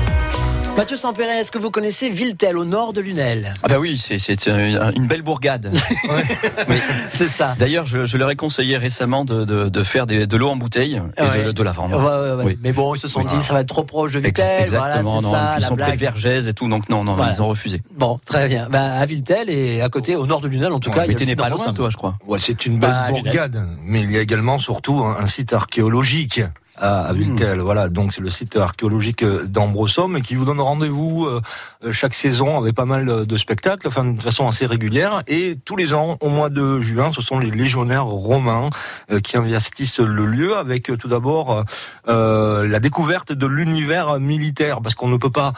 Mathieu 0.76 0.96
Sampéret, 0.96 1.38
est-ce 1.38 1.52
que 1.52 1.58
vous 1.58 1.70
connaissez 1.70 2.10
Villetel 2.10 2.58
au 2.58 2.64
nord 2.64 2.92
de 2.92 3.00
Lunel 3.00 3.54
Ah 3.62 3.68
bah 3.68 3.78
oui, 3.78 3.96
c'est- 3.96 4.18
c'est 4.18 4.46
une 4.48 5.06
belle 5.06 5.22
bourgade. 5.22 5.72
Oui. 6.68 6.76
C'est 7.12 7.28
ça. 7.28 7.54
D'ailleurs, 7.58 7.86
je, 7.86 8.04
je 8.06 8.16
leur 8.18 8.30
ai 8.30 8.36
conseillé 8.36 8.76
récemment 8.76 9.24
de, 9.24 9.44
de, 9.44 9.68
de 9.68 9.82
faire 9.84 10.06
des- 10.06 10.26
de 10.26 10.36
l'eau 10.36 10.48
en 10.50 10.56
bouteille 10.56 11.00
et 11.16 11.22
Ouais. 11.22 11.44
de, 11.44 11.52
de 11.52 11.62
la 11.62 11.70
vendre. 11.72 11.96
Ouais, 11.96 12.30
ouais, 12.30 12.36
ouais. 12.38 12.44
Oui. 12.54 12.58
Mais 12.62 12.72
bon, 12.72 12.94
ils 12.94 12.98
se 12.98 13.06
sont 13.08 13.22
dit, 13.24 13.40
ça 13.42 13.54
va 13.54 13.60
être 13.60 13.68
trop 13.68 13.84
proche 13.84 14.12
de. 14.12 14.18
Voilà, 14.20 14.60
Exactement, 14.62 15.18
c'est 15.18 15.24
non, 15.26 15.30
ça, 15.32 15.54
ils 15.56 15.60
la 15.62 15.66
sont 15.68 15.76
près 15.76 15.92
de. 15.92 15.96
Vergès 15.96 16.46
et 16.48 16.54
tout, 16.54 16.68
donc 16.68 16.88
non, 16.88 17.04
non, 17.04 17.14
Voilà. 17.14 17.32
ils 17.32 17.40
ont 17.42 17.48
refusé. 17.48 17.80
Bon, 17.96 18.18
très 18.24 18.48
bien. 18.48 18.66
Bah, 18.68 18.82
à 18.82 19.06
Villetel 19.06 19.48
et 19.50 19.80
à 19.80 19.88
côté, 19.88 20.16
au 20.16 20.26
nord 20.26 20.40
de 20.40 20.48
Lunel, 20.48 20.72
en 20.72 20.80
tout 20.80 20.90
cas. 20.90 21.04
il 21.04 21.12
y 21.12 21.14
a 21.14 21.18
Mais 21.18 21.24
site 21.24 21.36
pas 21.38 21.48
loin, 21.48 21.72
toi, 21.72 21.88
je 21.90 21.96
crois. 21.96 22.16
Ouais, 22.26 22.40
c'est 22.40 22.66
une 22.66 22.78
belle 22.78 22.90
Bah, 22.90 23.06
bourgade, 23.10 23.64
mais 23.82 24.00
il 24.02 24.10
y 24.10 24.16
a 24.18 24.20
également 24.20 24.58
surtout 24.58 24.98
un, 25.04 25.16
un 25.20 25.26
site 25.26 25.52
archéologique 25.52 26.40
à, 26.76 27.06
à 27.06 27.12
Villetel. 27.12 27.60
Voilà, 27.60 27.88
donc 27.88 28.12
c'est 28.12 28.20
le 28.20 28.30
site 28.30 28.56
archéologique 28.56 29.22
euh, 29.22 29.44
d'Ambrossom 29.44 30.20
qui 30.22 30.34
vous 30.34 30.44
donne 30.44 30.60
rendez-vous 30.60 31.26
euh, 31.26 31.40
euh, 31.84 31.92
chaque 31.92 32.14
saison 32.14 32.58
avec 32.58 32.74
pas 32.74 32.84
mal 32.84 33.26
de 33.26 33.36
spectacles, 33.36 33.88
enfin 33.88 34.04
de 34.04 34.20
façon 34.20 34.48
assez 34.48 34.66
régulière. 34.66 35.22
Et 35.26 35.56
tous 35.64 35.76
les 35.76 35.92
ans, 35.94 36.16
au 36.20 36.28
mois 36.28 36.50
de 36.50 36.80
juin, 36.80 37.10
ce 37.12 37.22
sont 37.22 37.38
les 37.38 37.50
légionnaires 37.50 38.06
romains 38.06 38.70
qui 39.22 39.36
investissent 39.36 40.00
le 40.00 40.26
lieu 40.26 40.56
avec 40.56 40.90
tout 40.98 41.08
d'abord 41.08 41.64
euh, 42.08 42.66
la 42.66 42.80
découverte 42.80 43.32
de 43.32 43.46
l'univers 43.46 44.18
militaire, 44.18 44.80
parce 44.82 44.94
qu'on 44.94 45.08
ne 45.08 45.16
peut 45.16 45.30
pas 45.30 45.52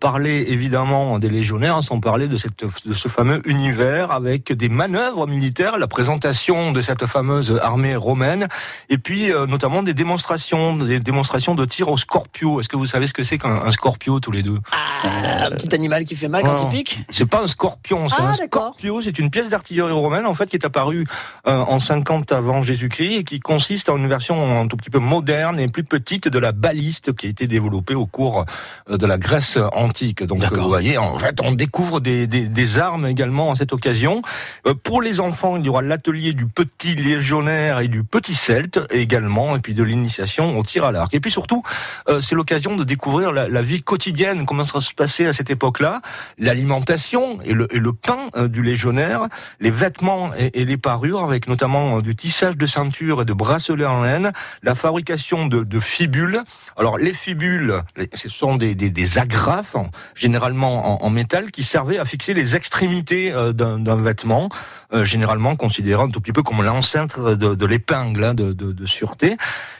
parler 0.00 0.46
évidemment 0.48 1.18
des 1.18 1.28
légionnaires 1.28 1.82
sans 1.82 2.00
parler 2.00 2.28
de, 2.28 2.36
cette, 2.36 2.64
de 2.86 2.92
ce 2.92 3.08
fameux 3.08 3.40
univers 3.48 4.10
avec 4.10 4.52
des 4.52 4.68
manœuvres 4.68 5.26
militaires, 5.26 5.78
la 5.78 5.86
présentation 5.86 6.72
de 6.72 6.80
cette 6.80 7.06
fameuse 7.06 7.58
armée 7.62 7.96
romaine, 7.96 8.48
et 8.88 8.98
puis 8.98 9.30
euh, 9.30 9.46
notamment 9.46 9.82
des 9.82 9.94
démonstrations 9.94 10.61
démonstration, 10.70 10.86
des 10.86 11.00
démonstrations 11.00 11.54
de 11.54 11.64
tir 11.64 11.88
au 11.88 11.96
scorpio. 11.96 12.60
Est-ce 12.60 12.68
que 12.68 12.76
vous 12.76 12.86
savez 12.86 13.06
ce 13.06 13.12
que 13.12 13.24
c'est 13.24 13.38
qu'un 13.38 13.62
un 13.64 13.72
scorpio 13.72 14.20
tous 14.20 14.30
les 14.32 14.42
deux? 14.42 14.58
Ah, 14.72 15.46
un 15.46 15.50
petit 15.50 15.74
animal 15.74 16.04
qui 16.04 16.14
fait 16.16 16.28
mal 16.28 16.42
quand 16.42 16.54
Non. 16.62 16.70
il 16.70 16.76
pique 16.78 17.00
C'est 17.10 17.26
pas 17.26 17.42
un 17.42 17.46
scorpion, 17.46 18.08
c'est 18.08 18.16
Ah, 18.18 18.28
un 18.30 18.34
scorpio. 18.34 19.00
C'est 19.02 19.18
une 19.18 19.30
pièce 19.30 19.48
d'artillerie 19.48 19.92
romaine 19.92 20.26
en 20.26 20.34
fait 20.34 20.48
qui 20.48 20.56
est 20.56 20.64
apparue 20.64 21.06
euh, 21.46 21.58
en 21.58 21.80
50 21.80 22.32
avant 22.32 22.62
Jésus-Christ 22.62 23.16
et 23.18 23.24
qui 23.24 23.40
consiste 23.40 23.88
en 23.88 23.96
une 23.96 24.08
version 24.08 24.60
un 24.60 24.66
tout 24.68 24.76
petit 24.76 24.90
peu 24.90 24.98
moderne 24.98 25.58
et 25.58 25.68
plus 25.68 25.84
petite 25.84 26.28
de 26.28 26.38
la 26.38 26.52
baliste 26.52 27.14
qui 27.14 27.26
a 27.26 27.30
été 27.30 27.46
développée 27.46 27.94
au 27.94 28.06
cours 28.06 28.44
euh, 28.90 28.96
de 28.96 29.06
la 29.06 29.18
Grèce 29.18 29.58
antique. 29.72 30.22
Donc 30.22 30.40
D'accord. 30.40 30.62
vous 30.62 30.68
voyez, 30.68 30.98
en 30.98 31.18
fait, 31.18 31.40
on 31.42 31.52
découvre 31.52 32.00
des, 32.00 32.26
des, 32.26 32.46
des 32.46 32.78
armes 32.78 33.06
également 33.06 33.52
à 33.52 33.56
cette 33.56 33.72
occasion. 33.72 34.22
Euh, 34.66 34.74
pour 34.74 35.02
les 35.02 35.20
enfants, 35.20 35.56
il 35.56 35.64
y 35.64 35.68
aura 35.68 35.82
l'atelier 35.82 36.32
du 36.32 36.46
petit 36.46 36.94
légionnaire 36.94 37.80
et 37.80 37.88
du 37.88 38.04
petit 38.04 38.34
celte 38.34 38.80
également, 38.90 39.56
et 39.56 39.58
puis 39.60 39.74
de 39.74 39.82
l'initiation 39.82 40.51
au 40.56 40.62
tir 40.62 40.84
à 40.84 40.92
l'arc. 40.92 41.14
Et 41.14 41.20
puis 41.20 41.30
surtout, 41.30 41.62
euh, 42.08 42.20
c'est 42.20 42.34
l'occasion 42.34 42.76
de 42.76 42.84
découvrir 42.84 43.32
la, 43.32 43.48
la 43.48 43.62
vie 43.62 43.82
quotidienne, 43.82 44.46
comment 44.46 44.64
ça 44.64 44.80
se 44.80 44.92
passait 44.92 45.26
à 45.26 45.32
cette 45.32 45.50
époque-là, 45.50 46.00
l'alimentation 46.38 47.38
et 47.44 47.52
le, 47.54 47.66
et 47.74 47.78
le 47.78 47.92
pain 47.92 48.28
euh, 48.36 48.48
du 48.48 48.62
légionnaire, 48.62 49.28
les 49.60 49.70
vêtements 49.70 50.30
et, 50.38 50.60
et 50.60 50.64
les 50.64 50.76
parures, 50.76 51.22
avec 51.22 51.48
notamment 51.48 51.98
euh, 51.98 52.02
du 52.02 52.14
tissage 52.14 52.56
de 52.56 52.66
ceinture 52.66 53.22
et 53.22 53.24
de 53.24 53.32
bracelets 53.32 53.86
en 53.86 54.02
laine, 54.02 54.32
la 54.62 54.74
fabrication 54.74 55.46
de, 55.46 55.64
de 55.64 55.80
fibules. 55.80 56.40
Alors 56.76 56.98
les 56.98 57.12
fibules, 57.12 57.82
les- 57.96 58.10
ce 58.14 58.28
sont 58.28 58.56
des, 58.56 58.74
des, 58.74 58.90
des 58.90 59.18
agrafes, 59.18 59.74
en- 59.74 59.90
généralement 60.14 61.02
en, 61.02 61.06
en 61.06 61.10
métal, 61.10 61.50
qui 61.50 61.62
servaient 61.62 61.98
à 61.98 62.04
fixer 62.04 62.34
les 62.34 62.54
extrémités 62.56 63.32
euh, 63.32 63.52
d'un 63.52 63.78
d'un 63.78 63.96
vêtement, 63.96 64.48
euh, 64.92 65.04
généralement 65.04 65.56
considéré 65.56 66.02
un 66.02 66.08
tout 66.08 66.20
petit 66.20 66.32
peu 66.32 66.42
comme 66.42 66.62
l'enceinte 66.62 67.18
de, 67.18 67.54
de 67.54 67.66
l'épingle 67.66 68.22
hein, 68.24 68.34
de, 68.34 68.52
de, 68.52 68.72
de 68.72 68.86
sûreté. 68.86 69.36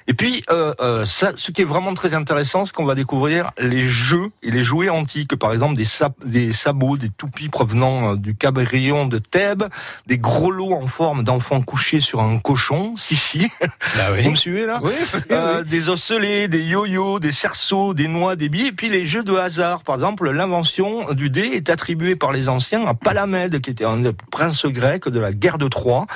Et 0.09 0.15
puis, 0.15 0.43
euh, 0.51 0.75
euh, 0.81 1.05
ça, 1.05 1.33
ce 1.37 1.51
qui 1.53 1.63
est 1.63 1.67
vraiment 1.67 1.95
très 1.95 2.13
intéressant, 2.15 2.67
c'est 2.67 2.73
qu'on 2.75 2.85
va 2.85 2.95
découvrir 2.95 3.51
les 3.59 3.89
jeux 3.89 4.31
et 4.43 4.51
les 4.51 4.65
jouets 4.65 4.89
antiques. 4.89 5.37
Par 5.37 5.53
exemple, 5.53 5.77
des, 5.77 5.85
sab- 5.85 6.13
des 6.25 6.53
sabots, 6.53 6.97
des 6.97 7.09
toupies 7.09 7.49
provenant 7.49 8.13
euh, 8.13 8.17
du 8.17 8.35
Cabrion 8.35 9.07
de 9.07 9.19
Thèbes, 9.19 9.65
des 10.07 10.19
gros 10.19 10.51
lots 10.51 10.73
en 10.73 10.87
forme 10.89 11.23
d'enfants 11.23 11.63
couchés 11.63 12.01
sur 12.01 12.21
un 12.21 12.39
cochon. 12.39 12.95
Si, 12.97 13.15
si. 13.17 13.49
Vous 14.25 14.31
me 14.31 14.37
suivez 14.37 14.67
là? 14.67 14.81
Oui. 14.83 14.93
Euh, 15.31 15.63
Des 15.63 15.89
osselets, 15.89 16.49
des 16.49 16.63
yo-yo, 16.65 17.21
des 17.21 17.33
cerceaux, 17.33 17.95
des 17.95 18.09
noix, 18.09 18.35
des 18.37 18.49
billes, 18.49 18.69
et 18.69 18.73
puis 18.73 18.89
les 18.89 19.07
jeux 19.07 19.23
de 19.23 19.35
hasard. 19.35 19.83
Par 19.85 19.95
exemple, 19.95 20.29
l'invention 20.31 21.13
du 21.13 21.31
dé 21.31 21.43
est 21.43 21.71
attribuée 21.71 22.17
par 22.17 22.33
les 22.33 22.49
anciens 22.49 22.85
à 22.87 22.95
Palamède, 22.95 23.61
qui 23.61 23.71
était 23.71 23.85
un 23.85 24.03
prince 24.31 24.67
grec 24.67 25.09
de 25.09 25.21
la 25.21 25.33
guerre 25.33 25.59
de 25.59 25.69
Troie. 25.69 26.07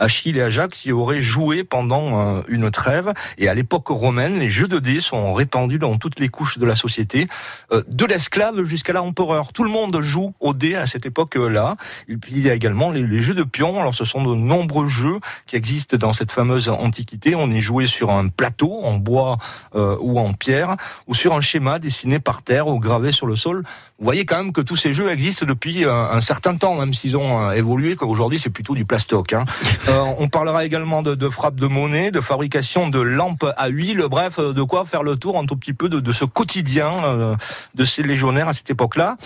Achille 0.00 0.38
et 0.38 0.42
Ajax 0.42 0.86
y 0.86 0.92
auraient 0.92 1.20
joué 1.20 1.62
pendant 1.62 2.38
euh, 2.38 2.42
une 2.48 2.70
trêve. 2.70 3.12
Et 3.38 3.48
à 3.48 3.54
l'époque 3.54 3.88
romaine, 3.88 4.38
les 4.38 4.48
jeux 4.48 4.66
de 4.66 4.78
dés 4.78 4.98
sont 5.00 5.34
répandus 5.34 5.78
dans 5.78 5.96
toutes 5.98 6.18
les 6.18 6.28
couches 6.28 6.58
de 6.58 6.64
la 6.64 6.74
société, 6.74 7.28
euh, 7.70 7.82
de 7.86 8.06
l'esclave 8.06 8.64
jusqu'à 8.64 8.94
l'empereur. 8.94 9.52
Tout 9.52 9.62
le 9.62 9.70
monde 9.70 10.00
joue 10.00 10.32
au 10.40 10.54
dé 10.54 10.74
à 10.74 10.86
cette 10.86 11.04
époque-là. 11.04 11.76
Et 12.08 12.16
puis 12.16 12.32
il 12.34 12.46
y 12.46 12.50
a 12.50 12.54
également 12.54 12.90
les, 12.90 13.22
jeux 13.22 13.34
de 13.34 13.44
pions. 13.44 13.78
Alors 13.78 13.94
ce 13.94 14.06
sont 14.06 14.24
de 14.24 14.34
nombreux 14.34 14.88
jeux 14.88 15.20
qui 15.46 15.56
existent 15.56 15.96
dans 15.98 16.14
cette 16.14 16.32
fameuse 16.32 16.68
antiquité. 16.68 17.34
On 17.34 17.50
y 17.50 17.60
jouait 17.60 17.86
sur 17.86 18.10
un 18.10 18.28
plateau 18.28 18.80
en 18.82 18.94
bois 18.94 19.36
euh, 19.74 19.96
ou 20.00 20.18
en 20.18 20.32
pierre, 20.32 20.76
ou 21.06 21.14
sur 21.14 21.34
un 21.34 21.42
schéma 21.42 21.78
dessiné 21.78 22.18
par 22.18 22.42
terre 22.42 22.68
ou 22.68 22.80
gravé 22.80 23.12
sur 23.12 23.26
le 23.26 23.36
sol. 23.36 23.64
Vous 23.98 24.04
voyez 24.04 24.24
quand 24.24 24.38
même 24.38 24.52
que 24.52 24.62
tous 24.62 24.76
ces 24.76 24.94
jeux 24.94 25.10
existent 25.10 25.44
depuis 25.44 25.84
euh, 25.84 25.92
un 25.92 26.22
certain 26.22 26.56
temps, 26.56 26.74
même 26.76 26.94
s'ils 26.94 27.18
ont 27.18 27.52
évolué, 27.52 27.96
qu'aujourd'hui 27.96 28.38
c'est 28.38 28.48
plutôt 28.48 28.74
du 28.74 28.86
plastoc. 28.86 29.34
Hein. 29.34 29.44
Euh, 29.90 30.04
on 30.18 30.28
parlera 30.28 30.64
également 30.64 31.02
de, 31.02 31.28
frappe 31.28 31.56
de 31.56 31.66
monnaie, 31.66 32.12
de 32.12 32.20
fabrication 32.20 32.88
de 32.88 33.00
lampes 33.00 33.46
à 33.56 33.66
huile, 33.66 34.04
bref, 34.08 34.38
euh, 34.38 34.52
de 34.52 34.62
quoi 34.62 34.84
faire 34.84 35.02
le 35.02 35.16
tour 35.16 35.36
un 35.36 35.44
tout 35.46 35.56
petit 35.56 35.72
peu 35.72 35.88
de, 35.88 36.12
ce 36.12 36.24
quotidien 36.24 36.92
euh, 37.02 37.34
de 37.74 37.84
ces 37.84 38.04
légionnaires 38.04 38.46
à 38.46 38.52
cette 38.52 38.70
époque-là. 38.70 39.16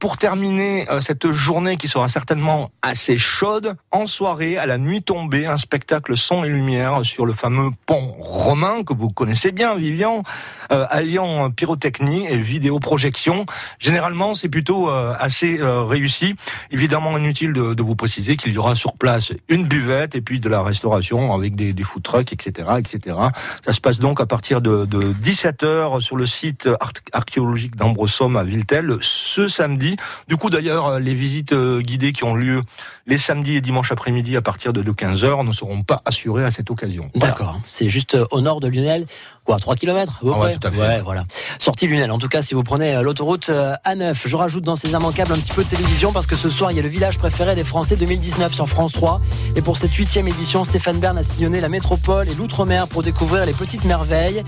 Pour 0.00 0.18
terminer 0.18 0.84
cette 1.00 1.30
journée 1.30 1.78
qui 1.78 1.88
sera 1.88 2.10
certainement 2.10 2.68
assez 2.82 3.16
chaude, 3.16 3.74
en 3.90 4.04
soirée, 4.04 4.58
à 4.58 4.66
la 4.66 4.76
nuit 4.76 5.02
tombée, 5.02 5.46
un 5.46 5.56
spectacle 5.56 6.14
son 6.14 6.44
et 6.44 6.48
lumière 6.50 7.00
sur 7.04 7.24
le 7.24 7.32
fameux 7.32 7.70
pont 7.86 8.14
romain 8.18 8.82
que 8.84 8.92
vous 8.92 9.08
connaissez 9.08 9.50
bien, 9.50 9.74
Vivian, 9.74 10.24
alliant 10.68 11.50
pyrotechnie 11.50 12.26
et 12.26 12.36
vidéoprojection. 12.36 13.46
Généralement, 13.78 14.34
c'est 14.34 14.50
plutôt 14.50 14.90
assez 14.90 15.58
réussi. 15.62 16.34
Évidemment, 16.70 17.16
inutile 17.16 17.54
de, 17.54 17.72
de 17.72 17.82
vous 17.82 17.96
préciser 17.96 18.36
qu'il 18.36 18.52
y 18.52 18.58
aura 18.58 18.74
sur 18.74 18.92
place 18.92 19.32
une 19.48 19.66
buvette 19.66 19.91
et 20.14 20.20
puis 20.20 20.40
de 20.40 20.48
la 20.48 20.62
restauration 20.62 21.32
avec 21.34 21.54
des, 21.54 21.72
des 21.72 21.82
food 21.82 22.02
trucks, 22.02 22.32
etc., 22.32 22.68
etc. 22.78 23.16
Ça 23.64 23.72
se 23.72 23.80
passe 23.80 23.98
donc 23.98 24.20
à 24.20 24.26
partir 24.26 24.60
de, 24.60 24.84
de 24.84 25.12
17h 25.22 26.00
sur 26.00 26.16
le 26.16 26.26
site 26.26 26.68
ar- 26.80 26.92
archéologique 27.12 27.76
d'Ambresomme 27.76 28.36
à 28.36 28.44
Viltel 28.44 28.96
ce 29.00 29.48
samedi. 29.48 29.96
Du 30.28 30.36
coup, 30.36 30.50
d'ailleurs, 30.50 30.98
les 31.00 31.14
visites 31.14 31.52
euh, 31.52 31.80
guidées 31.80 32.12
qui 32.12 32.24
ont 32.24 32.34
lieu 32.34 32.62
les 33.06 33.18
samedis 33.18 33.56
et 33.56 33.60
dimanches 33.60 33.92
après-midi 33.92 34.36
à 34.36 34.42
partir 34.42 34.72
de, 34.72 34.82
de 34.82 34.92
15h 34.92 35.46
ne 35.46 35.52
seront 35.52 35.82
pas 35.82 36.00
assurées 36.04 36.44
à 36.44 36.50
cette 36.50 36.70
occasion. 36.70 37.10
D'accord. 37.14 37.60
C'est 37.66 37.88
juste 37.88 38.14
euh, 38.14 38.26
au 38.30 38.40
nord 38.40 38.60
de 38.60 38.68
Lunel. 38.68 39.06
Quoi, 39.44 39.58
3 39.58 39.74
km 39.74 40.12
à 40.18 40.20
peu 40.20 40.30
Ah 40.32 40.38
ouais, 40.38 40.50
près 40.50 40.58
tout 40.58 40.68
à 40.68 40.70
fait. 40.70 40.78
Ouais, 40.78 41.00
voilà. 41.00 41.24
Sortie 41.58 41.88
Lunel. 41.88 42.12
En 42.12 42.18
tout 42.18 42.28
cas, 42.28 42.42
si 42.42 42.54
vous 42.54 42.62
prenez 42.62 42.94
euh, 42.94 43.02
l'autoroute 43.02 43.48
euh, 43.48 43.74
A9, 43.84 44.14
je 44.24 44.36
rajoute 44.36 44.62
dans 44.62 44.76
ces 44.76 44.92
immanquables 44.92 45.32
un 45.32 45.36
petit 45.36 45.50
peu 45.50 45.64
de 45.64 45.68
télévision 45.68 46.12
parce 46.12 46.28
que 46.28 46.36
ce 46.36 46.48
soir, 46.48 46.70
il 46.70 46.76
y 46.76 46.78
a 46.78 46.82
le 46.82 46.88
village 46.88 47.18
préféré 47.18 47.56
des 47.56 47.64
Français 47.64 47.96
2019 47.96 48.54
sur 48.54 48.68
France 48.68 48.92
3. 48.92 49.20
Et 49.56 49.62
pour 49.62 49.76
cette 49.76 49.94
huitième 49.94 50.28
édition, 50.28 50.62
Stéphane 50.62 51.00
Bern 51.00 51.18
a 51.18 51.24
sillonné 51.24 51.60
la 51.60 51.68
métropole 51.68 52.28
et 52.28 52.34
l'outre-mer 52.34 52.86
pour 52.86 53.02
découvrir 53.02 53.44
les 53.44 53.52
petites 53.52 53.84
merveilles. 53.84 54.44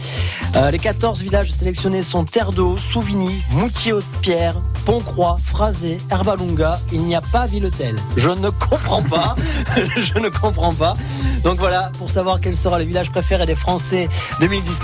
Euh, 0.54 0.70
les 0.70 0.78
14 0.78 1.22
villages 1.22 1.50
sélectionnés 1.50 2.02
sont 2.02 2.24
Terre 2.24 2.52
d'eau, 2.52 2.76
Souvigny, 2.76 3.42
Moutier-Haute-Pierre, 3.50 4.54
Pont-Croix, 4.86 5.38
Phrasé, 5.44 5.98
Herbalunga. 6.08 6.78
Il 6.92 7.00
n'y 7.00 7.16
a 7.16 7.20
pas 7.20 7.46
Villetel. 7.46 7.96
Je 8.16 8.30
ne 8.30 8.50
comprends 8.50 9.02
pas. 9.02 9.34
je 9.96 10.20
ne 10.20 10.28
comprends 10.28 10.72
pas. 10.72 10.94
Donc 11.42 11.58
voilà, 11.58 11.90
pour 11.98 12.10
savoir 12.10 12.40
quel 12.40 12.54
sera 12.54 12.78
le 12.78 12.84
village 12.84 13.10
préféré 13.10 13.44
des 13.44 13.56
Français 13.56 14.08
2019, 14.40 14.83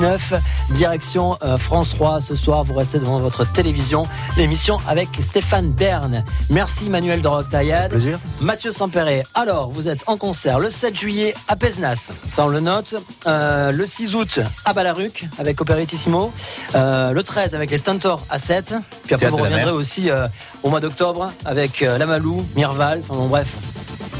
direction 0.70 1.36
euh, 1.42 1.56
France 1.56 1.90
3 1.90 2.20
ce 2.20 2.36
soir. 2.36 2.64
Vous 2.64 2.74
restez 2.74 2.98
devant 2.98 3.18
votre 3.18 3.50
télévision. 3.50 4.04
L'émission 4.36 4.78
avec 4.88 5.08
Stéphane 5.20 5.70
Bern. 5.70 6.24
Merci 6.48 6.88
Manuel 6.88 7.22
de 7.22 7.28
Roquetaillade. 7.28 7.90
Plaisir. 7.90 8.18
Mathieu 8.40 8.70
Sampéré. 8.70 9.24
Alors, 9.34 9.70
vous 9.70 9.88
êtes 9.88 10.04
en 10.06 10.16
concert 10.16 10.58
le 10.58 10.70
7 10.70 10.96
juillet 10.96 11.34
à 11.48 11.56
Pesnas. 11.56 12.10
Ça, 12.34 12.44
on 12.44 12.48
le 12.48 12.60
note. 12.60 12.94
Euh, 13.26 13.72
le 13.72 13.86
6 13.86 14.14
août 14.14 14.40
à 14.64 14.72
Balaruc 14.72 15.26
avec 15.38 15.60
Operettissimo. 15.60 16.32
Euh, 16.74 17.12
le 17.12 17.22
13 17.22 17.54
avec 17.54 17.70
les 17.70 17.78
Stentors 17.78 18.24
à 18.30 18.38
7. 18.38 18.74
Puis 19.04 19.14
après, 19.14 19.26
Théâtre 19.26 19.36
vous 19.36 19.42
reviendrez 19.42 19.72
aussi 19.72 20.10
euh, 20.10 20.28
au 20.62 20.70
mois 20.70 20.80
d'octobre 20.80 21.32
avec 21.44 21.80
Lamalou, 21.80 22.44
Mirval. 22.56 23.00
Enfin 23.02 23.20
bon, 23.20 23.26
bref. 23.26 23.54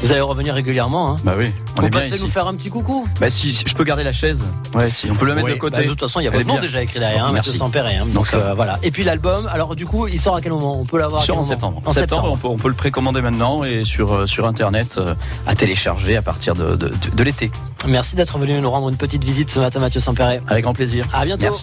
Vous 0.03 0.11
allez 0.11 0.21
revenir 0.21 0.53
régulièrement. 0.55 1.11
Hein. 1.11 1.15
Bah 1.23 1.35
oui, 1.37 1.51
on 1.77 1.81
Vous 1.81 1.87
est 1.87 1.89
passez 1.91 2.19
nous 2.19 2.27
faire 2.27 2.47
un 2.47 2.55
petit 2.55 2.69
coucou. 2.69 3.07
Bah 3.19 3.29
si, 3.29 3.53
je 3.65 3.73
peux 3.75 3.83
garder 3.83 4.03
la 4.03 4.11
chaise. 4.11 4.43
Ouais, 4.73 4.89
si, 4.89 5.09
on 5.11 5.15
peut 5.15 5.25
le 5.25 5.35
mettre 5.35 5.45
Oui, 5.47 5.53
de 5.53 5.59
côté. 5.59 5.77
bah, 5.77 5.83
de 5.83 5.89
toute 5.89 5.99
façon, 5.99 6.19
il 6.19 6.23
y 6.23 6.27
a 6.27 6.31
votre 6.31 6.45
nom 6.47 6.59
déjà 6.59 6.81
écrit 6.81 6.99
derrière, 6.99 7.25
hein, 7.25 7.31
Mathieu. 7.31 7.53
Sampéré. 7.53 7.95
hein. 7.97 8.05
Donc 8.07 8.33
euh, 8.33 8.53
voilà. 8.55 8.79
Et 8.83 8.89
puis 8.91 9.03
l'album, 9.03 9.47
alors 9.51 9.75
du 9.75 9.85
coup, 9.85 10.07
il 10.07 10.19
sort 10.19 10.35
à 10.35 10.41
quel 10.41 10.51
moment? 10.53 10.79
On 10.79 10.85
peut 10.85 10.97
l'avoir 10.97 11.21
en 11.21 11.43
septembre. 11.43 11.81
En 11.85 11.91
septembre. 11.91 12.29
on, 12.31 12.37
peut, 12.37 12.47
on 12.47 12.57
peut 12.57 12.67
le 12.69 12.73
précommander 12.73 13.21
maintenant 13.21 13.63
et 13.63 13.83
sur, 13.83 14.13
euh, 14.13 14.25
sur 14.25 14.47
internet 14.47 14.95
euh, 14.97 15.13
à 15.45 15.53
télécharger 15.55 16.17
à 16.17 16.21
partir 16.21 16.55
de, 16.55 16.75
de, 16.75 16.87
de- 16.87 16.93
de 17.15 17.23
l'été. 17.23 17.51
Merci 17.87 18.15
d'être 18.15 18.37
venu 18.37 18.59
nous 18.59 18.69
rendre 18.71 18.89
une 18.89 18.95
petite 18.97 19.23
visite 19.23 19.49
ce 19.51 19.59
matin, 19.59 19.79
Mathieu 19.79 19.99
Sampéré. 19.99 20.39
Avec 20.47 20.63
grand 20.63 20.73
plaisir. 20.73 21.05
À 21.13 21.25
bientôt. 21.25 21.43
Merci. 21.43 21.59